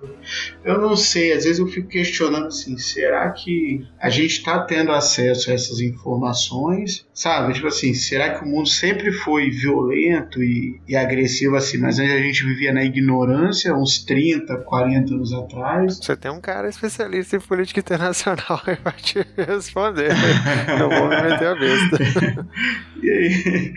eu 0.64 0.80
não 0.80 0.96
sei, 0.96 1.32
às 1.32 1.44
vezes 1.44 1.58
eu 1.58 1.66
fico 1.66 1.88
questionando 1.88 2.46
assim, 2.46 2.78
será 2.78 3.30
que 3.30 3.86
a 4.00 4.08
gente 4.08 4.42
tá 4.42 4.60
tendo 4.60 4.92
acesso 4.92 5.50
a 5.50 5.54
essas 5.54 5.80
informações, 5.80 7.06
sabe? 7.12 7.52
Tipo 7.52 7.66
assim, 7.66 7.92
será 7.92 8.38
que 8.38 8.44
o 8.44 8.48
mundo 8.48 8.68
sempre 8.68 9.12
foi 9.12 9.50
violento 9.50 10.42
e, 10.42 10.80
e 10.88 10.96
agressivo 10.96 11.56
assim, 11.56 11.78
mas 11.78 11.98
a 12.00 12.04
gente 12.04 12.44
vivia 12.44 12.72
na 12.72 12.84
ignorância 12.84 13.74
uns 13.74 14.02
30, 14.04 14.53
30, 14.54 14.64
40 14.64 15.14
anos 15.14 15.32
atrás. 15.32 15.98
Você 15.98 16.16
tem 16.16 16.30
um 16.30 16.40
cara 16.40 16.68
especialista 16.68 17.36
em 17.36 17.40
política 17.40 17.80
internacional 17.80 18.60
aí 18.66 18.76
pra 18.76 18.92
te 18.92 19.24
responder. 19.36 20.12
Eu 20.78 20.88
vou 20.88 21.08
me 21.08 21.22
meter 21.22 21.48
a 21.48 21.54
besta. 21.54 22.46
e 23.02 23.10
aí, 23.10 23.74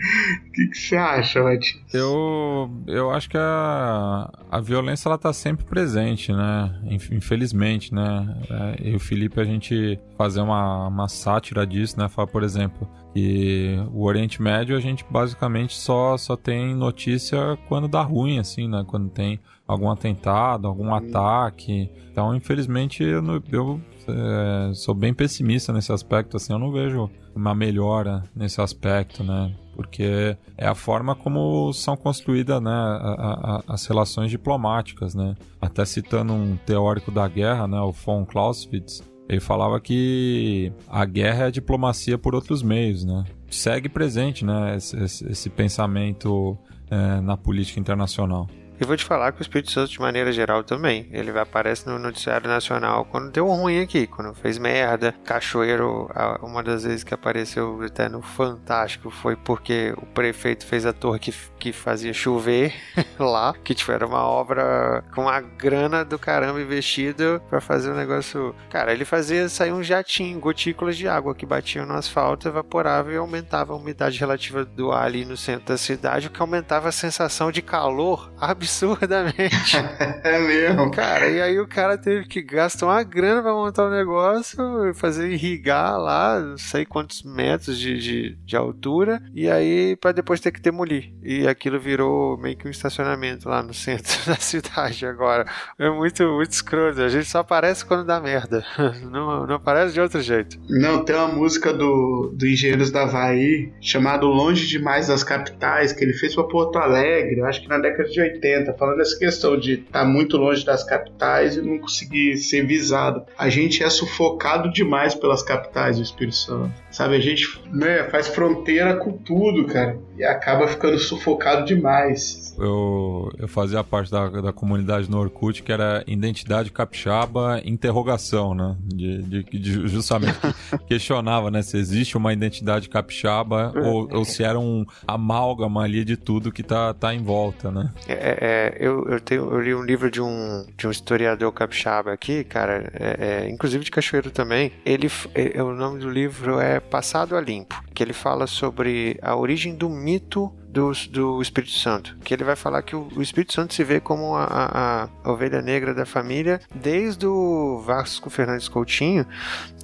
o 0.48 0.52
que, 0.52 0.66
que, 0.68 0.78
você 0.78 0.96
acha, 0.96 1.42
Mati? 1.42 1.82
Eu, 1.92 2.70
eu 2.86 3.10
acho 3.10 3.28
que 3.28 3.38
a, 3.38 4.30
a 4.50 4.60
violência 4.60 5.08
ela 5.08 5.18
tá 5.18 5.32
sempre 5.32 5.64
presente, 5.64 6.32
né? 6.32 6.74
Infelizmente, 7.10 7.94
né? 7.94 8.36
É, 8.50 8.88
eu 8.88 8.92
e 8.92 8.96
o 8.96 9.00
Felipe, 9.00 9.40
a 9.40 9.44
gente 9.44 9.98
fazer 10.16 10.40
uma, 10.40 10.88
uma 10.88 11.08
sátira 11.08 11.66
disso, 11.66 11.98
né? 11.98 12.08
Falar, 12.08 12.28
por 12.28 12.42
exemplo, 12.42 12.88
que 13.14 13.76
o 13.92 14.04
Oriente 14.04 14.40
Médio 14.40 14.76
a 14.76 14.80
gente 14.80 15.04
basicamente 15.08 15.76
só, 15.76 16.16
só 16.16 16.36
tem 16.36 16.74
notícia 16.74 17.58
quando 17.68 17.88
dá 17.88 18.02
ruim, 18.02 18.38
assim, 18.38 18.68
né? 18.68 18.84
Quando 18.86 19.08
tem 19.08 19.40
algum 19.68 19.90
atentado, 19.90 20.66
algum 20.66 20.94
ataque. 20.94 21.90
Então, 22.10 22.34
infelizmente, 22.34 23.04
eu, 23.04 23.22
eu 23.52 23.80
é, 24.08 24.72
sou 24.72 24.94
bem 24.94 25.12
pessimista 25.12 25.72
nesse 25.72 25.92
aspecto, 25.92 26.38
assim, 26.38 26.54
eu 26.54 26.58
não 26.58 26.72
vejo 26.72 27.10
uma 27.36 27.54
melhora 27.54 28.24
nesse 28.34 28.60
aspecto, 28.62 29.22
né? 29.22 29.54
Porque 29.76 30.36
é 30.56 30.66
a 30.66 30.74
forma 30.74 31.14
como 31.14 31.72
são 31.72 31.96
construídas 31.96 32.60
né, 32.60 32.70
a, 32.70 33.62
a, 33.68 33.74
as 33.74 33.86
relações 33.86 34.30
diplomáticas, 34.30 35.14
né? 35.14 35.36
Até 35.60 35.84
citando 35.84 36.32
um 36.32 36.56
teórico 36.56 37.12
da 37.12 37.28
guerra, 37.28 37.68
né, 37.68 37.78
o 37.80 37.92
von 37.92 38.24
Clausewitz, 38.24 39.02
ele 39.28 39.40
falava 39.40 39.78
que 39.78 40.72
a 40.88 41.04
guerra 41.04 41.44
é 41.44 41.46
a 41.48 41.50
diplomacia 41.50 42.16
por 42.16 42.34
outros 42.34 42.62
meios, 42.62 43.04
né? 43.04 43.24
Segue 43.50 43.88
presente, 43.88 44.44
né, 44.44 44.76
esse, 44.76 44.96
esse, 44.96 45.30
esse 45.30 45.50
pensamento 45.50 46.58
é, 46.90 47.20
na 47.20 47.36
política 47.36 47.78
internacional. 47.78 48.48
E 48.80 48.84
vou 48.84 48.96
te 48.96 49.04
falar 49.04 49.32
que 49.32 49.40
o 49.40 49.42
Espírito 49.42 49.72
Santo, 49.72 49.90
de 49.90 50.00
maneira 50.00 50.30
geral, 50.30 50.62
também. 50.62 51.08
Ele 51.10 51.36
aparece 51.36 51.88
no 51.88 51.98
noticiário 51.98 52.48
nacional 52.48 53.04
quando 53.04 53.32
deu 53.32 53.46
ruim 53.48 53.80
aqui, 53.80 54.06
quando 54.06 54.32
fez 54.34 54.56
merda. 54.56 55.12
Cachoeiro, 55.24 56.08
uma 56.42 56.62
das 56.62 56.84
vezes 56.84 57.02
que 57.02 57.12
apareceu 57.12 57.82
até 57.82 58.08
no 58.08 58.22
Fantástico 58.22 59.10
foi 59.10 59.34
porque 59.34 59.92
o 59.96 60.06
prefeito 60.06 60.64
fez 60.64 60.86
a 60.86 60.92
torre 60.92 61.18
que, 61.18 61.34
que 61.58 61.72
fazia 61.72 62.12
chover 62.12 62.72
lá, 63.18 63.52
que 63.64 63.74
tipo, 63.74 63.88
uma 64.06 64.22
obra 64.22 65.02
com 65.12 65.22
uma 65.22 65.40
grana 65.40 66.04
do 66.04 66.18
caramba 66.18 66.60
investida 66.60 67.40
para 67.50 67.60
fazer 67.60 67.90
um 67.90 67.96
negócio. 67.96 68.54
Cara, 68.70 68.92
ele 68.92 69.04
fazia 69.04 69.48
sair 69.48 69.72
um 69.72 69.82
jatinho, 69.82 70.38
gotículas 70.38 70.96
de 70.96 71.08
água 71.08 71.34
que 71.34 71.44
batiam 71.44 71.84
no 71.84 71.94
asfalto, 71.94 72.46
evaporava 72.46 73.12
e 73.12 73.16
aumentava 73.16 73.72
a 73.72 73.76
umidade 73.76 74.20
relativa 74.20 74.64
do 74.64 74.92
ar 74.92 75.06
ali 75.06 75.24
no 75.24 75.36
centro 75.36 75.66
da 75.66 75.76
cidade, 75.76 76.28
o 76.28 76.30
que 76.30 76.40
aumentava 76.40 76.88
a 76.88 76.92
sensação 76.92 77.50
de 77.50 77.60
calor 77.60 78.30
absurdo 78.38 78.67
absurdamente. 78.68 79.76
é 80.22 80.38
mesmo. 80.38 80.90
Cara, 80.90 81.28
e 81.28 81.40
aí 81.40 81.58
o 81.58 81.66
cara 81.66 81.96
teve 81.96 82.26
que 82.26 82.42
gastar 82.42 82.86
uma 82.86 83.02
grana 83.02 83.42
pra 83.42 83.52
montar 83.52 83.84
o 83.84 83.88
um 83.88 83.90
negócio, 83.90 84.58
fazer 84.94 85.30
irrigar 85.30 85.98
lá, 85.98 86.38
não 86.38 86.58
sei 86.58 86.84
quantos 86.84 87.22
metros 87.22 87.78
de, 87.78 87.98
de, 87.98 88.38
de 88.44 88.56
altura, 88.56 89.22
e 89.34 89.50
aí 89.50 89.96
para 89.96 90.12
depois 90.12 90.40
ter 90.40 90.52
que 90.52 90.60
demolir. 90.60 91.12
E 91.22 91.48
aquilo 91.48 91.80
virou 91.80 92.36
meio 92.36 92.56
que 92.56 92.68
um 92.68 92.70
estacionamento 92.70 93.48
lá 93.48 93.62
no 93.62 93.72
centro 93.72 94.14
da 94.26 94.36
cidade 94.36 95.06
agora. 95.06 95.46
É 95.78 95.88
muito, 95.88 96.22
muito 96.28 96.52
escroto. 96.52 97.00
A 97.00 97.08
gente 97.08 97.26
só 97.26 97.38
aparece 97.38 97.84
quando 97.84 98.04
dá 98.04 98.20
merda. 98.20 98.64
Não, 99.08 99.46
não 99.46 99.54
aparece 99.54 99.94
de 99.94 100.00
outro 100.00 100.20
jeito. 100.20 100.58
Não, 100.68 101.04
tem 101.04 101.14
uma 101.14 101.28
música 101.28 101.72
do, 101.72 102.32
do 102.34 102.46
Engenheiros 102.46 102.90
da 102.90 103.02
Havaí 103.02 103.72
chamado 103.80 104.26
Longe 104.26 104.66
Demais 104.66 105.08
das 105.08 105.22
Capitais, 105.22 105.92
que 105.92 106.04
ele 106.04 106.12
fez 106.12 106.34
pra 106.34 106.44
Porto 106.44 106.78
Alegre, 106.78 107.40
acho 107.42 107.62
que 107.62 107.68
na 107.68 107.78
década 107.78 108.08
de 108.08 108.20
80 108.20 108.48
falando 108.78 108.98
dessa 108.98 109.18
questão 109.18 109.58
de 109.58 109.74
estar 109.74 110.00
tá 110.00 110.04
muito 110.04 110.36
longe 110.36 110.64
das 110.64 110.84
capitais 110.84 111.56
e 111.56 111.62
não 111.62 111.78
conseguir 111.78 112.36
ser 112.36 112.66
visado. 112.66 113.24
A 113.36 113.48
gente 113.48 113.82
é 113.82 113.90
sufocado 113.90 114.70
demais 114.70 115.14
pelas 115.14 115.42
capitais 115.42 115.96
do 115.96 116.02
Espírito 116.02 116.36
Santo. 116.36 116.72
Sabe, 116.90 117.16
a 117.16 117.20
gente 117.20 117.60
né, 117.72 118.04
faz 118.04 118.28
fronteira 118.28 118.96
com 118.96 119.12
tudo, 119.12 119.66
cara, 119.66 119.98
e 120.16 120.24
acaba 120.24 120.66
ficando 120.66 120.98
sufocado 120.98 121.64
demais 121.64 122.48
eu, 122.58 123.30
eu 123.38 123.48
fazia 123.48 123.82
parte 123.84 124.10
da, 124.10 124.28
da 124.28 124.52
comunidade 124.52 125.10
no 125.10 125.18
Orkut 125.18 125.62
que 125.62 125.72
era 125.72 126.02
identidade 126.06 126.70
capixaba 126.72 127.60
interrogação, 127.64 128.54
né? 128.54 128.76
De, 128.84 129.22
de, 129.22 129.42
de 129.44 129.88
justamente 129.88 130.38
questionava, 130.88 131.50
né? 131.50 131.62
Se 131.62 131.76
existe 131.76 132.16
uma 132.16 132.32
identidade 132.32 132.88
capixaba 132.88 133.72
ou, 133.76 134.08
ou 134.12 134.24
se 134.24 134.42
era 134.42 134.58
um 134.58 134.84
amálgama 135.06 135.82
ali 135.82 136.04
de 136.04 136.16
tudo 136.16 136.50
que 136.50 136.62
tá, 136.62 136.92
tá 136.92 137.14
em 137.14 137.22
volta, 137.22 137.70
né? 137.70 137.92
É, 138.08 138.12
é, 138.12 138.38
é 138.40 138.76
eu, 138.80 139.04
eu, 139.08 139.20
tenho, 139.20 139.50
eu 139.50 139.60
li 139.60 139.74
um 139.74 139.82
livro 139.82 140.10
de 140.10 140.20
um, 140.20 140.66
de 140.76 140.86
um 140.86 140.90
historiador 140.90 141.52
capixaba 141.52 142.12
aqui, 142.12 142.42
cara, 142.42 142.90
é, 142.94 143.44
é, 143.44 143.50
inclusive 143.50 143.84
de 143.84 143.90
Cachoeiro 143.90 144.30
também. 144.30 144.72
Ele, 144.84 145.08
é, 145.34 145.62
o 145.62 145.72
nome 145.74 146.00
do 146.00 146.10
livro 146.10 146.58
é 146.58 146.80
Passado 146.90 147.36
a 147.36 147.40
Limpo, 147.40 147.80
que 147.94 148.02
ele 148.02 148.12
fala 148.12 148.46
sobre 148.46 149.18
a 149.22 149.36
origem 149.36 149.74
do 149.74 149.88
mito 149.88 150.52
do, 150.68 150.92
do 151.10 151.42
Espírito 151.42 151.72
Santo, 151.72 152.16
que 152.24 152.32
ele 152.32 152.44
vai 152.44 152.54
falar 152.54 152.82
que 152.82 152.94
o, 152.94 153.08
o 153.16 153.22
Espírito 153.22 153.52
Santo 153.52 153.74
se 153.74 153.82
vê 153.82 154.00
como 154.00 154.36
a, 154.36 154.44
a, 154.44 155.04
a, 155.04 155.30
ovelha 155.30 155.60
negra 155.60 155.94
da 155.94 156.06
família 156.06 156.60
desde 156.74 157.26
o 157.26 157.82
Vasco 157.84 158.30
Fernandes 158.30 158.68
Coutinho, 158.68 159.26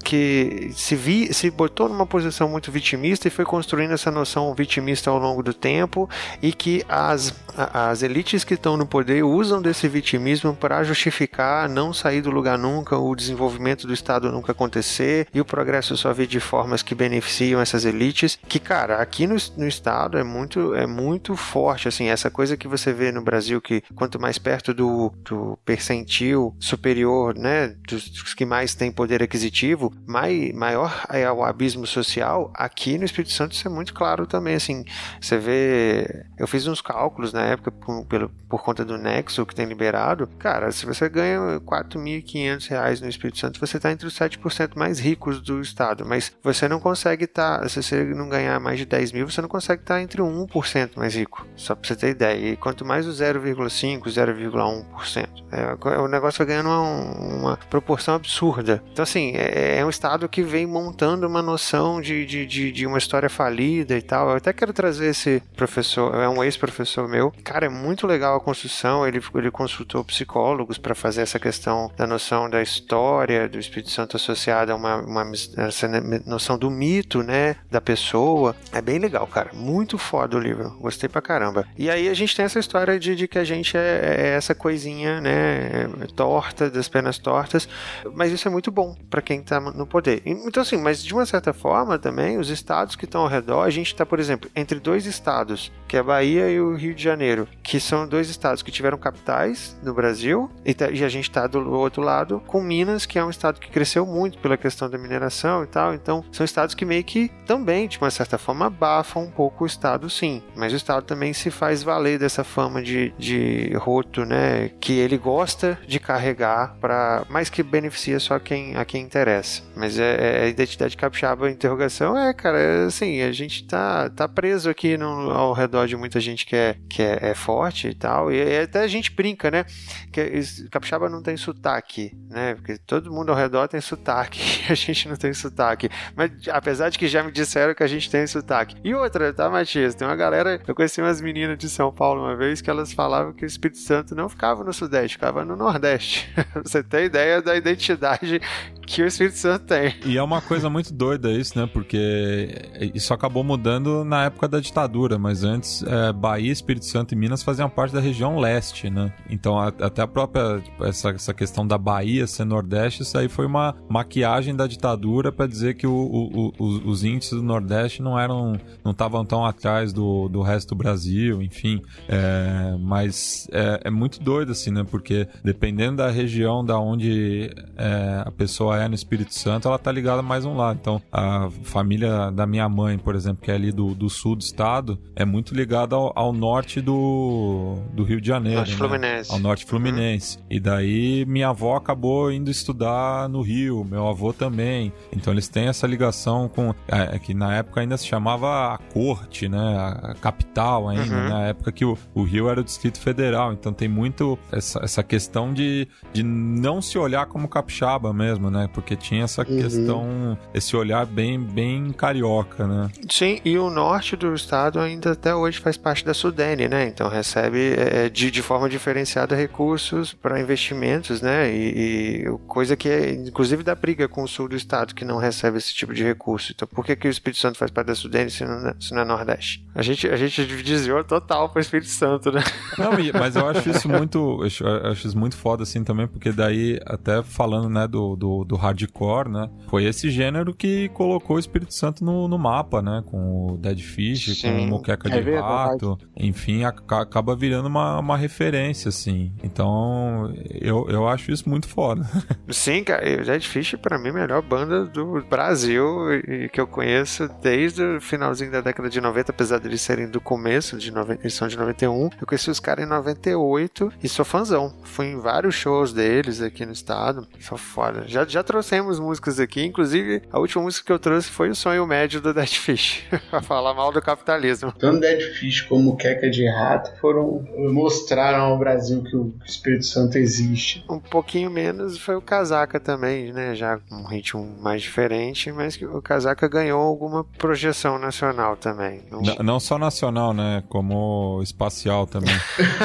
que 0.05 0.71
se, 0.75 0.95
vi, 0.95 1.33
se 1.33 1.51
botou 1.51 1.89
numa 1.89 2.07
posição 2.07 2.49
muito 2.49 2.71
vitimista 2.71 3.27
e 3.27 3.31
foi 3.31 3.45
construindo 3.45 3.93
essa 3.93 4.11
noção 4.11 4.55
vitimista 4.55 5.11
ao 5.11 5.19
longo 5.19 5.43
do 5.43 5.55
tempo 5.55 6.09
e 6.43 6.53
que 6.53 6.85
as, 6.89 7.35
as 7.57 8.03
elites 8.03 8.45
que 8.45 8.55
estão 8.55 8.77
no 8.77 8.87
poder 8.87 9.25
usam 9.25 9.63
desse 9.63 9.89
vitimismo 9.89 10.55
para 10.55 10.85
justificar 10.85 11.69
não 11.69 11.93
sair 11.93 12.21
do 12.21 12.31
lugar 12.31 12.59
nunca, 12.59 12.99
o 12.99 13.15
desenvolvimento 13.15 13.87
do 13.87 13.95
Estado 13.95 14.31
nunca 14.31 14.53
acontecer 14.53 15.27
e 15.33 15.41
o 15.41 15.45
progresso 15.45 15.97
só 15.97 16.13
vir 16.13 16.27
de 16.27 16.41
formas 16.41 16.83
que 16.83 16.95
beneficiam 16.95 17.61
essas 17.61 17.85
elites. 17.85 18.39
Que, 18.47 18.59
cara, 18.59 18.99
aqui 18.99 19.27
no, 19.27 19.37
no 19.57 19.67
Estado 19.67 20.19
é 20.19 20.25
muito, 20.25 20.75
é 20.75 20.87
muito 20.87 21.35
forte, 21.35 21.89
assim, 21.89 22.09
essa 22.09 22.31
coisa 22.31 22.57
que 22.57 22.69
você 22.69 22.93
vê 22.93 23.11
no 23.11 23.23
Brasil 23.23 23.61
que 23.61 23.83
quanto 23.95 24.21
mais 24.21 24.37
perto 24.37 24.75
do, 24.75 25.11
do 25.25 25.59
percentil 25.65 26.55
superior, 26.61 27.37
né, 27.37 27.75
dos, 27.89 28.09
dos 28.11 28.35
que 28.35 28.45
mais 28.45 28.75
têm 28.75 28.93
poder 28.93 29.23
aquisitivo, 29.23 29.94
mai, 30.07 30.53
maior 30.55 31.05
é 31.09 31.31
o 31.31 31.43
abismo 31.45 31.87
social. 31.87 32.51
Aqui 32.55 32.99
no 32.99 33.05
Espírito 33.05 33.33
Santo 33.33 33.53
isso 33.53 33.67
é 33.67 33.71
muito 33.71 33.95
claro 33.95 34.27
também, 34.27 34.55
assim, 34.55 34.85
você 35.21 35.39
vê, 35.39 36.27
eu 36.39 36.47
fiz 36.47 36.67
uns 36.67 36.81
cálculos 36.81 37.33
na 37.33 37.43
época 37.43 37.71
por, 37.71 38.05
pelo, 38.07 38.29
por 38.49 38.63
conta 38.63 38.85
do 38.85 38.99
Nexo 38.99 39.47
que 39.47 39.55
tem 39.55 39.67
liberado, 39.67 40.27
cara, 40.39 40.71
se 40.73 40.87
você 40.87 41.09
ganha 41.09 41.61
4.500 41.61 42.69
reais 42.69 43.01
no 43.01 43.09
Espírito 43.09 43.39
Santo, 43.39 43.61
você 43.61 43.77
está 43.77 43.91
entre 43.91 44.07
os 44.07 44.19
7% 44.19 44.77
mais 44.77 44.99
ricos 44.99 45.41
do 45.41 45.61
estado, 45.61 46.05
mas 46.07 46.33
você 46.43 46.69
não 46.69 46.81
consegue 46.81 47.25
estar, 47.25 47.61
tá, 47.61 47.69
se 47.69 47.83
você 47.83 48.05
não 48.05 48.29
ganhar 48.29 48.59
mais 48.61 48.79
de 48.79 48.87
10 48.87 49.13
mil, 49.13 49.29
você 49.29 49.41
não 49.41 49.49
consegue 49.49 49.83
estar 49.83 49.95
tá 49.95 50.03
entre 50.03 50.21
o 50.21 50.27
1% 50.27 50.91
mais 50.97 51.15
rico, 51.15 51.47
só 51.57 51.75
para 51.75 51.89
você 51.89 51.97
ter 51.97 52.11
ideia, 52.11 52.53
e 52.53 52.57
quanto 52.57 52.85
mais 52.85 53.07
o 53.07 53.11
0,5, 53.11 54.03
0,1%, 54.05 55.29
é, 55.53 55.99
o 55.99 56.09
negócio 56.09 56.39
vai 56.39 56.47
ganhando 56.47 56.69
uma, 56.69 56.81
uma 56.81 57.57
proporção 57.57 58.15
absurda. 58.15 58.83
Então, 58.93 59.03
assim, 59.03 59.33
é, 59.35 59.84
um 59.85 59.91
estado 59.91 60.29
que 60.29 60.43
vem 60.43 60.67
montando 60.67 61.27
uma 61.27 61.43
noção 61.43 62.01
de, 62.01 62.25
de, 62.25 62.47
de, 62.47 62.73
de 62.73 62.87
uma 62.87 62.99
história 62.99 63.29
falida 63.29 63.97
e 63.97 64.03
tal. 64.03 64.31
Eu 64.31 64.37
até 64.37 64.53
quero 64.53 64.73
trazer 64.73 65.07
esse 65.07 65.43
professor, 65.57 66.15
é 66.15 66.29
um 66.29 66.43
ex-professor 66.43 67.09
meu. 67.09 67.33
Cara, 67.43 67.67
é 67.67 67.69
muito 67.69 68.07
legal 68.07 68.37
a 68.37 68.41
construção. 68.41 69.07
Ele, 69.07 69.21
ele 69.35 69.51
consultou 69.51 70.05
psicólogos 70.05 70.79
para 70.79 70.95
fazer 70.95 71.23
essa 71.23 71.39
questão 71.39 71.91
da 71.97 72.07
noção 72.07 72.49
da 72.49 72.63
história 72.63 73.49
do 73.49 73.59
Espírito 73.59 73.91
Santo 73.91 74.17
associada 74.17 74.73
a 74.73 74.77
uma, 74.77 74.97
uma 74.97 75.33
essa 75.57 75.89
noção 76.27 76.59
do 76.59 76.71
mito, 76.71 77.23
né? 77.23 77.57
Da 77.71 77.81
pessoa. 77.81 78.55
É 78.73 78.81
bem 78.81 78.99
legal, 78.99 79.27
cara. 79.27 79.51
Muito 79.53 79.99
foda 79.99 80.37
o 80.37 80.41
livro. 80.41 80.71
Gostei 80.81 81.09
pra 81.09 81.23
caramba. 81.23 81.67
E 81.77 81.91
aí 81.91 82.09
a 82.09 82.15
gente 82.15 82.35
tem 82.35 82.45
essa 82.45 82.59
história 82.59 82.99
de, 82.99 83.15
de 83.15 83.29
que 83.29 83.39
a 83.39 83.45
gente 83.45 83.77
é, 83.77 84.17
é 84.19 84.29
essa 84.37 84.55
coisinha, 84.55 85.21
né? 85.21 85.89
Torta, 86.15 86.71
das 86.71 86.89
pernas 86.89 87.19
tortas. 87.19 87.69
Mas 88.15 88.33
isso 88.33 88.47
é 88.47 88.51
muito 88.51 88.71
bom 88.71 88.97
para 89.09 89.23
quem 89.23 89.43
tá 89.43 89.61
no 89.75 89.87
poder. 89.87 90.23
Então, 90.25 90.63
assim, 90.63 90.77
mas 90.77 91.03
de 91.03 91.13
uma 91.13 91.27
certa 91.27 91.53
forma 91.53 91.99
também, 91.99 92.39
os 92.39 92.51
estados 92.51 92.97
que 92.97 93.05
estão 93.05 93.23
ao 93.23 93.29
redor, 93.29 93.63
a 93.63 93.71
gente 93.71 93.89
está, 93.89 94.07
por 94.07 94.21
exemplo, 94.21 94.51
entre 94.55 94.79
dois 94.79 95.07
estados, 95.07 95.73
que 95.89 95.97
é 95.97 96.01
a 96.01 96.05
Bahia 96.05 96.49
e 96.51 96.61
o 96.61 96.75
Rio 96.75 96.95
de 96.95 97.03
Janeiro, 97.03 97.49
que 97.63 97.81
são 97.81 98.07
dois 98.07 98.29
estados 98.29 98.63
que 98.63 98.71
tiveram 98.71 98.99
capitais 98.99 99.77
no 99.83 99.95
Brasil, 99.95 100.51
e, 100.65 100.75
tá, 100.75 100.91
e 100.91 101.05
a 101.05 101.09
gente 101.09 101.29
está 101.29 101.47
do 101.47 101.73
outro 101.73 102.03
lado 102.03 102.43
com 102.47 102.63
Minas, 102.63 103.07
que 103.07 103.19
é 103.19 103.25
um 103.25 103.31
estado 103.31 103.61
que 103.61 103.71
cresceu 103.71 104.07
muito 104.07 104.39
pela 104.39 104.57
questão 104.57 104.89
da 104.89 104.99
mineração 104.99 105.65
e 105.65 105.67
tal. 105.67 105.95
Então, 105.95 106.25
são 106.33 106.45
estados 106.45 106.75
que 106.75 106.85
meio 106.85 107.05
que 107.05 107.31
também, 107.47 107.89
de 107.89 107.99
uma 107.99 108.11
certa 108.11 108.39
forma, 108.39 108.67
abafam 108.67 109.23
um 109.23 109.31
pouco 109.31 109.65
o 109.65 109.67
estado, 109.67 110.09
sim. 110.09 110.43
Mas 110.55 110.73
o 110.73 110.77
estado 110.77 111.05
também 111.05 111.33
se 111.33 111.51
faz 111.51 111.83
valer 111.83 112.19
dessa 112.19 112.45
fama 112.45 112.83
de, 112.83 113.13
de 113.19 113.73
roto, 113.77 114.25
né? 114.25 114.71
Que 114.81 114.99
ele 114.99 115.19
gosta 115.19 115.79
de 115.87 115.99
carregar 115.99 116.77
para 116.81 117.25
mais 117.29 117.49
que 117.49 117.63
beneficia 117.63 118.21
só 118.21 118.39
quem 118.39 118.77
a 118.77 118.85
quem 118.85 119.03
interessa. 119.03 119.63
Mas 119.75 119.99
é, 119.99 120.43
é 120.43 120.45
a 120.45 120.49
identidade 120.49 120.97
capixaba, 120.97 121.47
a 121.47 121.51
interrogação. 121.51 122.17
É, 122.17 122.33
cara, 122.33 122.59
é 122.59 122.85
assim, 122.85 123.23
a 123.23 123.33
gente 123.33 123.65
tá, 123.67 124.09
tá 124.11 124.29
preso 124.29 124.71
aqui 124.71 124.97
no, 124.97 125.31
ao 125.31 125.53
redor 125.53 125.87
de 125.87 125.97
muita 125.97 126.21
gente 126.21 126.47
que 126.47 126.55
é, 126.55 126.77
que 126.89 127.03
é, 127.03 127.19
é 127.31 127.35
forte 127.35 127.89
e 127.89 127.95
tal, 127.95 128.31
e, 128.31 128.37
e, 128.37 128.61
até 128.61 128.81
a 128.81 128.87
gente 128.87 129.11
brinca, 129.11 129.51
né, 129.51 129.65
que 130.13 130.41
capixaba 130.71 131.09
não 131.09 131.23
tem 131.23 131.37
sotaque, 131.37 132.13
né, 132.29 132.55
porque 132.55 132.79
todo 132.79 133.13
mundo 133.13 133.31
ao 133.31 133.37
redor 133.37 133.69
tem 133.69 133.81
sotaque, 133.81 134.41
a 134.71 134.75
gente 134.75 135.09
não 135.09 135.17
tem 135.17 135.33
sotaque, 135.33 135.89
mas 136.15 136.31
apesar 136.51 136.89
de 136.89 136.99
que 136.99 137.09
já 137.09 137.23
me 137.23 137.33
disseram 137.33 137.75
que 137.75 137.83
a 137.83 137.87
gente 137.87 138.11
tem 138.11 138.27
sotaque. 138.27 138.77
E 138.85 138.95
outra, 138.95 139.33
tá, 139.33 139.51
Matias, 139.51 139.95
tem 139.95 140.07
uma 140.07 140.17
galera, 140.17 140.61
eu 140.67 140.75
conheci 140.75 141.01
umas 141.01 141.21
meninas 141.21 141.59
de 141.59 141.69
São 141.69 141.93
Paulo 141.93 142.23
uma 142.23 142.37
vez 142.37 142.61
que 142.61 142.71
elas 142.71 142.93
falavam 142.93 143.33
que 143.33 143.45
o 143.45 143.47
Espírito 143.47 143.79
Santo 143.79 144.15
não 144.15 144.29
ficava 144.29 144.63
no 144.63 144.73
Sudeste, 144.73 145.17
ficava 145.17 145.45
no 145.45 145.57
Nordeste. 145.57 146.33
Você 146.63 146.83
tem 146.83 147.07
ideia 147.07 147.43
da 147.43 147.57
identidade 147.57 148.41
que 148.87 149.03
o 149.03 149.07
Espírito 149.07 149.37
Santo 149.37 149.67
tem. 149.67 149.95
E 150.05 150.17
é 150.17 150.23
uma 150.23 150.41
coisa 150.41 150.69
muito 150.69 150.93
doida 150.93 151.31
isso, 151.31 151.59
né? 151.59 151.69
Porque 151.73 152.71
isso 152.95 153.13
acabou 153.13 153.43
mudando 153.43 154.05
na 154.05 154.25
época 154.25 154.49
da 154.49 154.61
ditadura, 154.61 155.19
mas 155.19 155.45
antes 155.45 155.83
é, 155.83 156.13
Bahia, 156.13 156.53
Espírito 156.53 156.87
Santo 156.87 157.15
e 157.15 157.17
Minas 157.17 157.43
faziam 157.43 157.69
parte 157.69 157.93
da 157.93 158.01
região 158.01 158.39
leste, 158.39 158.91
né? 158.91 159.13
Então 159.29 159.59
a, 159.59 159.69
até 159.69 160.03
a 160.03 160.07
própria 160.07 160.61
tipo, 160.61 160.85
essa, 160.85 161.11
essa 161.11 161.35
questão 161.35 161.67
da 161.67 161.79
Bahia 161.79 162.27
ser 162.27 162.45
Nordeste, 162.45 163.03
isso 163.03 163.17
aí 163.17 163.29
foi 163.29 163.47
uma 163.47 163.75
maquiagem 163.89 164.55
da 164.55 164.67
ditadura 164.67 165.33
para 165.33 165.47
dizer 165.47 165.75
que 165.75 165.87
o, 165.87 165.93
o, 165.93 166.53
o, 166.59 166.91
os 166.91 167.05
índices 167.05 167.33
do 167.33 167.43
Nordeste 167.43 168.03
não 168.03 168.19
eram, 168.19 168.59
não 168.85 168.93
estavam 168.93 169.25
tão 169.25 169.45
atrás 169.45 169.93
do, 169.93 170.29
do 170.29 170.43
resto 170.43 170.71
do 170.71 170.75
Brasil, 170.77 171.43
enfim. 171.43 171.83
É, 172.09 172.77
mas 172.79 173.49
é, 173.53 173.83
é, 173.85 173.91
muito 173.91 174.21
doido 174.21 174.53
assim, 174.53 174.71
né? 174.71 174.85
Porque 174.85 175.27
dependendo 175.43 175.97
da 175.97 176.11
região 176.11 176.65
da 176.65 176.79
onde 176.79 177.51
é, 177.77 178.23
a 178.25 178.31
pessoa 178.31 178.74
é 178.77 178.89
no 178.89 178.95
Espírito 178.95 179.35
Santo, 179.35 179.69
ela 179.69 179.79
tá 179.79 179.91
ligada 179.91 180.23
mais 180.23 180.45
um 180.45 180.57
lado. 180.57 180.79
Então, 180.81 181.03
a 181.13 181.49
família 181.63 182.31
da 182.31 182.47
minha 182.47 182.69
mãe, 182.69 182.99
por 182.99 183.15
exemplo, 183.15 183.43
que 183.43 183.51
é 183.51 183.55
ali 183.55 183.73
do, 183.73 183.95
do 183.95 184.09
sul 184.09 184.37
do 184.37 184.43
estado, 184.43 184.99
é 185.15 185.25
muito 185.25 185.55
ligada 185.55 185.95
ao, 185.97 186.13
ao 186.15 186.33
norte 186.33 186.81
do, 186.81 187.79
do 187.93 188.05
Rio 188.05 188.21
de 188.21 188.29
Janeiro. 188.29 188.59
Norte 188.59 188.73
né? 188.73 188.79
Fluminense. 188.79 189.33
Ao 189.33 189.39
norte 189.39 189.65
fluminense. 189.65 190.39
Uhum. 190.39 190.45
E 190.51 190.61
daí 190.61 191.25
minha 191.27 191.49
avó 191.49 191.77
acabou 191.77 192.33
indo 192.33 192.51
estudar 192.51 193.29
no 193.29 193.43
Rio, 193.43 193.85
meu 193.85 194.07
avô 194.09 194.33
também. 194.33 194.93
Então 195.13 195.33
eles 195.33 195.49
têm 195.49 195.69
essa 195.69 195.87
ligação 195.87 196.49
com. 196.49 196.75
É, 196.89 197.17
é 197.17 197.19
que 197.19 197.35
na 197.35 197.55
época 197.55 197.81
ainda 197.81 197.97
se 197.97 198.07
chamava 198.07 198.75
a 198.75 198.79
corte, 198.93 199.49
né? 199.49 199.77
A, 199.79 200.15
capital 200.21 200.89
ainda, 200.89 201.15
uhum. 201.15 201.29
na 201.29 201.39
né? 201.41 201.51
época 201.51 201.73
que 201.73 201.85
o, 201.85 201.97
o 202.15 202.23
Rio 202.23 202.49
era 202.49 202.61
o 202.61 202.65
Distrito 202.65 203.01
Federal. 203.01 203.53
Então 203.53 203.73
tem 203.73 203.89
muito 203.89 204.39
essa, 204.51 204.81
essa 204.83 205.03
questão 205.03 205.53
de, 205.53 205.89
de 206.13 206.23
não 206.23 206.81
se 206.81 206.99
olhar 206.99 207.27
como 207.27 207.49
capixaba 207.49 208.13
mesmo, 208.13 208.51
né? 208.51 208.64
Porque 208.69 208.97
tinha 208.97 209.25
essa 209.25 209.43
uhum. 209.43 209.57
questão, 209.61 210.39
esse 210.53 210.77
olhar 210.77 211.07
bem, 211.07 211.39
bem 211.41 211.93
carioca, 211.93 212.67
né? 212.67 212.91
Sim, 213.09 213.41
e 213.45 213.59
o 213.59 213.71
norte 213.71 214.17
do 214.17 214.35
estado 214.35 214.81
ainda 214.81 215.13
até 215.13 215.35
hoje 215.35 215.59
faz 215.59 215.77
parte 215.77 216.05
da 216.05 216.15
Sudene, 216.15 216.69
né? 216.69 216.87
Então 216.87 217.09
recebe 217.09 217.75
é, 217.77 218.09
de, 218.09 218.31
de 218.31 218.43
forma 218.43 218.69
diferenciada 218.69 219.35
recursos 219.35 220.13
para 220.13 220.41
investimentos, 220.41 221.21
né? 221.21 221.51
E, 221.53 222.25
e, 222.25 222.39
coisa 222.47 222.77
que 222.77 222.89
é, 222.89 223.13
inclusive, 223.13 223.63
dá 223.63 223.75
briga 223.75 224.09
com 224.09 224.23
o 224.23 224.29
sul 224.29 224.49
do 224.49 224.57
estado, 224.57 224.95
que 224.95 225.05
não 225.05 225.19
recebe 225.19 225.59
esse 225.59 225.75
tipo 225.75 225.93
de 225.93 226.03
recurso. 226.03 226.53
Então 226.55 226.67
por 226.69 226.85
que, 226.85 226.97
que 226.97 227.09
o 227.09 227.11
Espírito 227.11 227.41
Santo 227.41 227.59
faz 227.59 227.71
parte 227.71 227.89
da 227.89 227.95
Sudene 227.95 228.31
se 228.31 228.45
não, 228.45 228.69
é, 228.69 228.75
se 228.81 228.95
não 228.95 229.03
é 229.03 229.05
Nordeste? 229.05 229.65
A 229.75 229.83
gente, 229.83 230.09
a 230.09 230.17
gente 230.17 230.45
desviou 230.63 231.03
total 231.05 231.49
para 231.49 231.59
o 231.59 231.63
Espírito 231.63 231.91
Santo, 231.91 232.31
né? 232.31 232.43
Não, 232.79 232.93
mas 233.19 233.37
eu 233.37 233.49
acho 233.49 233.69
isso 233.71 233.89
muito, 233.89 234.41
eu 234.43 234.91
acho 234.91 235.07
isso 235.07 235.19
muito 235.19 235.37
foda 235.37 235.63
assim 235.63 235.83
também, 235.83 236.07
porque 236.07 236.33
daí, 236.33 236.81
até 236.87 237.23
falando, 237.23 237.69
né, 237.69 237.87
do, 237.87 238.17
do, 238.17 238.45
do 238.45 238.54
hardcore, 238.57 239.29
né? 239.29 239.51
Foi 239.69 239.85
esse 239.85 240.11
gênero 240.11 240.55
que 240.55 240.89
colocou 240.91 241.37
o 241.37 241.39
Espírito 241.39 241.75
Santo 241.75 242.05
no, 242.05 242.29
no 242.29 242.39
mapa, 242.39 242.81
né? 242.83 243.03
Com 243.07 243.53
o 243.53 243.57
Dead 243.57 243.81
Fish, 243.81 244.41
Sim. 244.41 244.49
com 244.49 244.65
o 244.65 244.67
Moqueca 244.67 245.09
é 245.09 245.21
de 245.21 245.35
Rato. 245.37 245.99
Enfim, 246.17 246.65
a, 246.65 246.69
acaba 246.69 247.35
virando 247.35 247.67
uma, 247.67 247.99
uma 247.99 248.17
referência, 248.17 248.89
assim. 248.89 249.33
Então, 249.43 250.33
eu, 250.51 250.87
eu 250.89 251.09
acho 251.09 251.33
isso 251.33 251.49
muito 251.49 251.69
foda. 251.69 252.05
Sim, 252.49 252.85
cara. 252.85 253.05
O 253.21 253.25
Dead 253.25 253.43
Fish, 253.43 253.75
pra 253.81 253.99
mim, 253.99 254.09
é 254.09 254.11
a 254.11 254.15
melhor 254.15 254.43
banda 254.43 254.85
do 254.85 255.23
Brasil 255.29 256.15
e 256.15 256.49
que 256.49 256.61
eu 256.61 256.67
conheço 256.67 257.29
desde 257.43 257.83
o 257.83 258.01
finalzinho 258.01 258.51
da 258.51 258.61
década 258.61 258.89
de 258.89 259.01
90, 259.01 259.33
apesar 259.33 259.59
de 259.59 259.67
eles 259.67 259.81
serem 259.81 260.09
do 260.09 260.21
começo, 260.21 260.79
de 260.79 260.91
90, 260.91 261.23
eles 261.23 261.35
são 261.35 261.49
de 261.49 261.57
91. 261.57 262.11
Eu 262.21 262.27
conheci 262.27 262.51
os 262.51 262.61
caras 262.61 262.85
em 262.85 262.89
98 262.89 263.93
e 264.03 264.09
sou 264.09 264.25
fãzão. 264.25 264.75
Fui 264.85 265.07
em 265.07 265.19
vários 265.19 265.55
shows 265.55 265.93
deles 265.93 266.41
aqui 266.41 266.65
no 266.65 266.73
estado. 266.73 267.27
Sou 267.41 267.59
foda. 267.59 268.05
Já, 268.07 268.25
já 268.25 268.43
trouxemos 268.45 269.01
músicas 269.01 269.41
aqui, 269.41 269.65
inclusive 269.65 270.23
a 270.31 270.39
última 270.39 270.63
música 270.63 270.87
que 270.87 270.93
eu 270.93 270.99
trouxe 270.99 271.29
foi 271.31 271.51
o 271.51 271.55
Sonho 271.55 271.87
Médio 271.87 272.21
do 272.21 272.33
Dead 272.33 272.49
Fish, 272.49 273.05
pra 273.31 273.43
falar 273.43 273.75
mal 273.75 273.93
do 273.93 274.01
capitalismo. 274.01 274.73
Tanto 274.73 275.01
Dead 275.01 275.23
Fish 275.35 275.63
como 275.63 275.97
Queca 275.97 276.31
de 276.31 276.49
Rato 276.49 276.93
foram 277.01 277.45
mostraram 277.73 278.41
ao 278.41 278.59
Brasil 278.59 279.03
que 279.03 279.17
o 279.17 279.35
Espírito 279.45 279.87
Santo 279.87 280.19
existe. 280.19 280.85
Um 280.89 281.01
pouquinho 281.01 281.51
menos 281.51 281.99
foi 281.99 282.15
o 282.15 282.21
Casaca 282.21 282.79
também, 282.79 283.33
né? 283.33 283.55
Já 283.55 283.79
com 283.79 283.97
um 283.97 284.07
ritmo 284.07 284.57
mais 284.61 284.83
diferente, 284.83 285.51
mas 285.53 285.77
que 285.77 285.87
o 285.87 286.03
Casaca 286.03 286.47
ganhou 286.49 286.81
alguma 286.81 287.25
projeção 287.25 287.99
nacional 287.99 288.57
também. 288.57 289.03
Não, 289.11 289.23
não, 289.23 289.37
não 289.37 289.61
só 289.61 289.79
nacional, 289.79 290.33
né? 290.33 290.63
Como 290.69 291.41
espacial 291.43 292.07
também. 292.07 292.35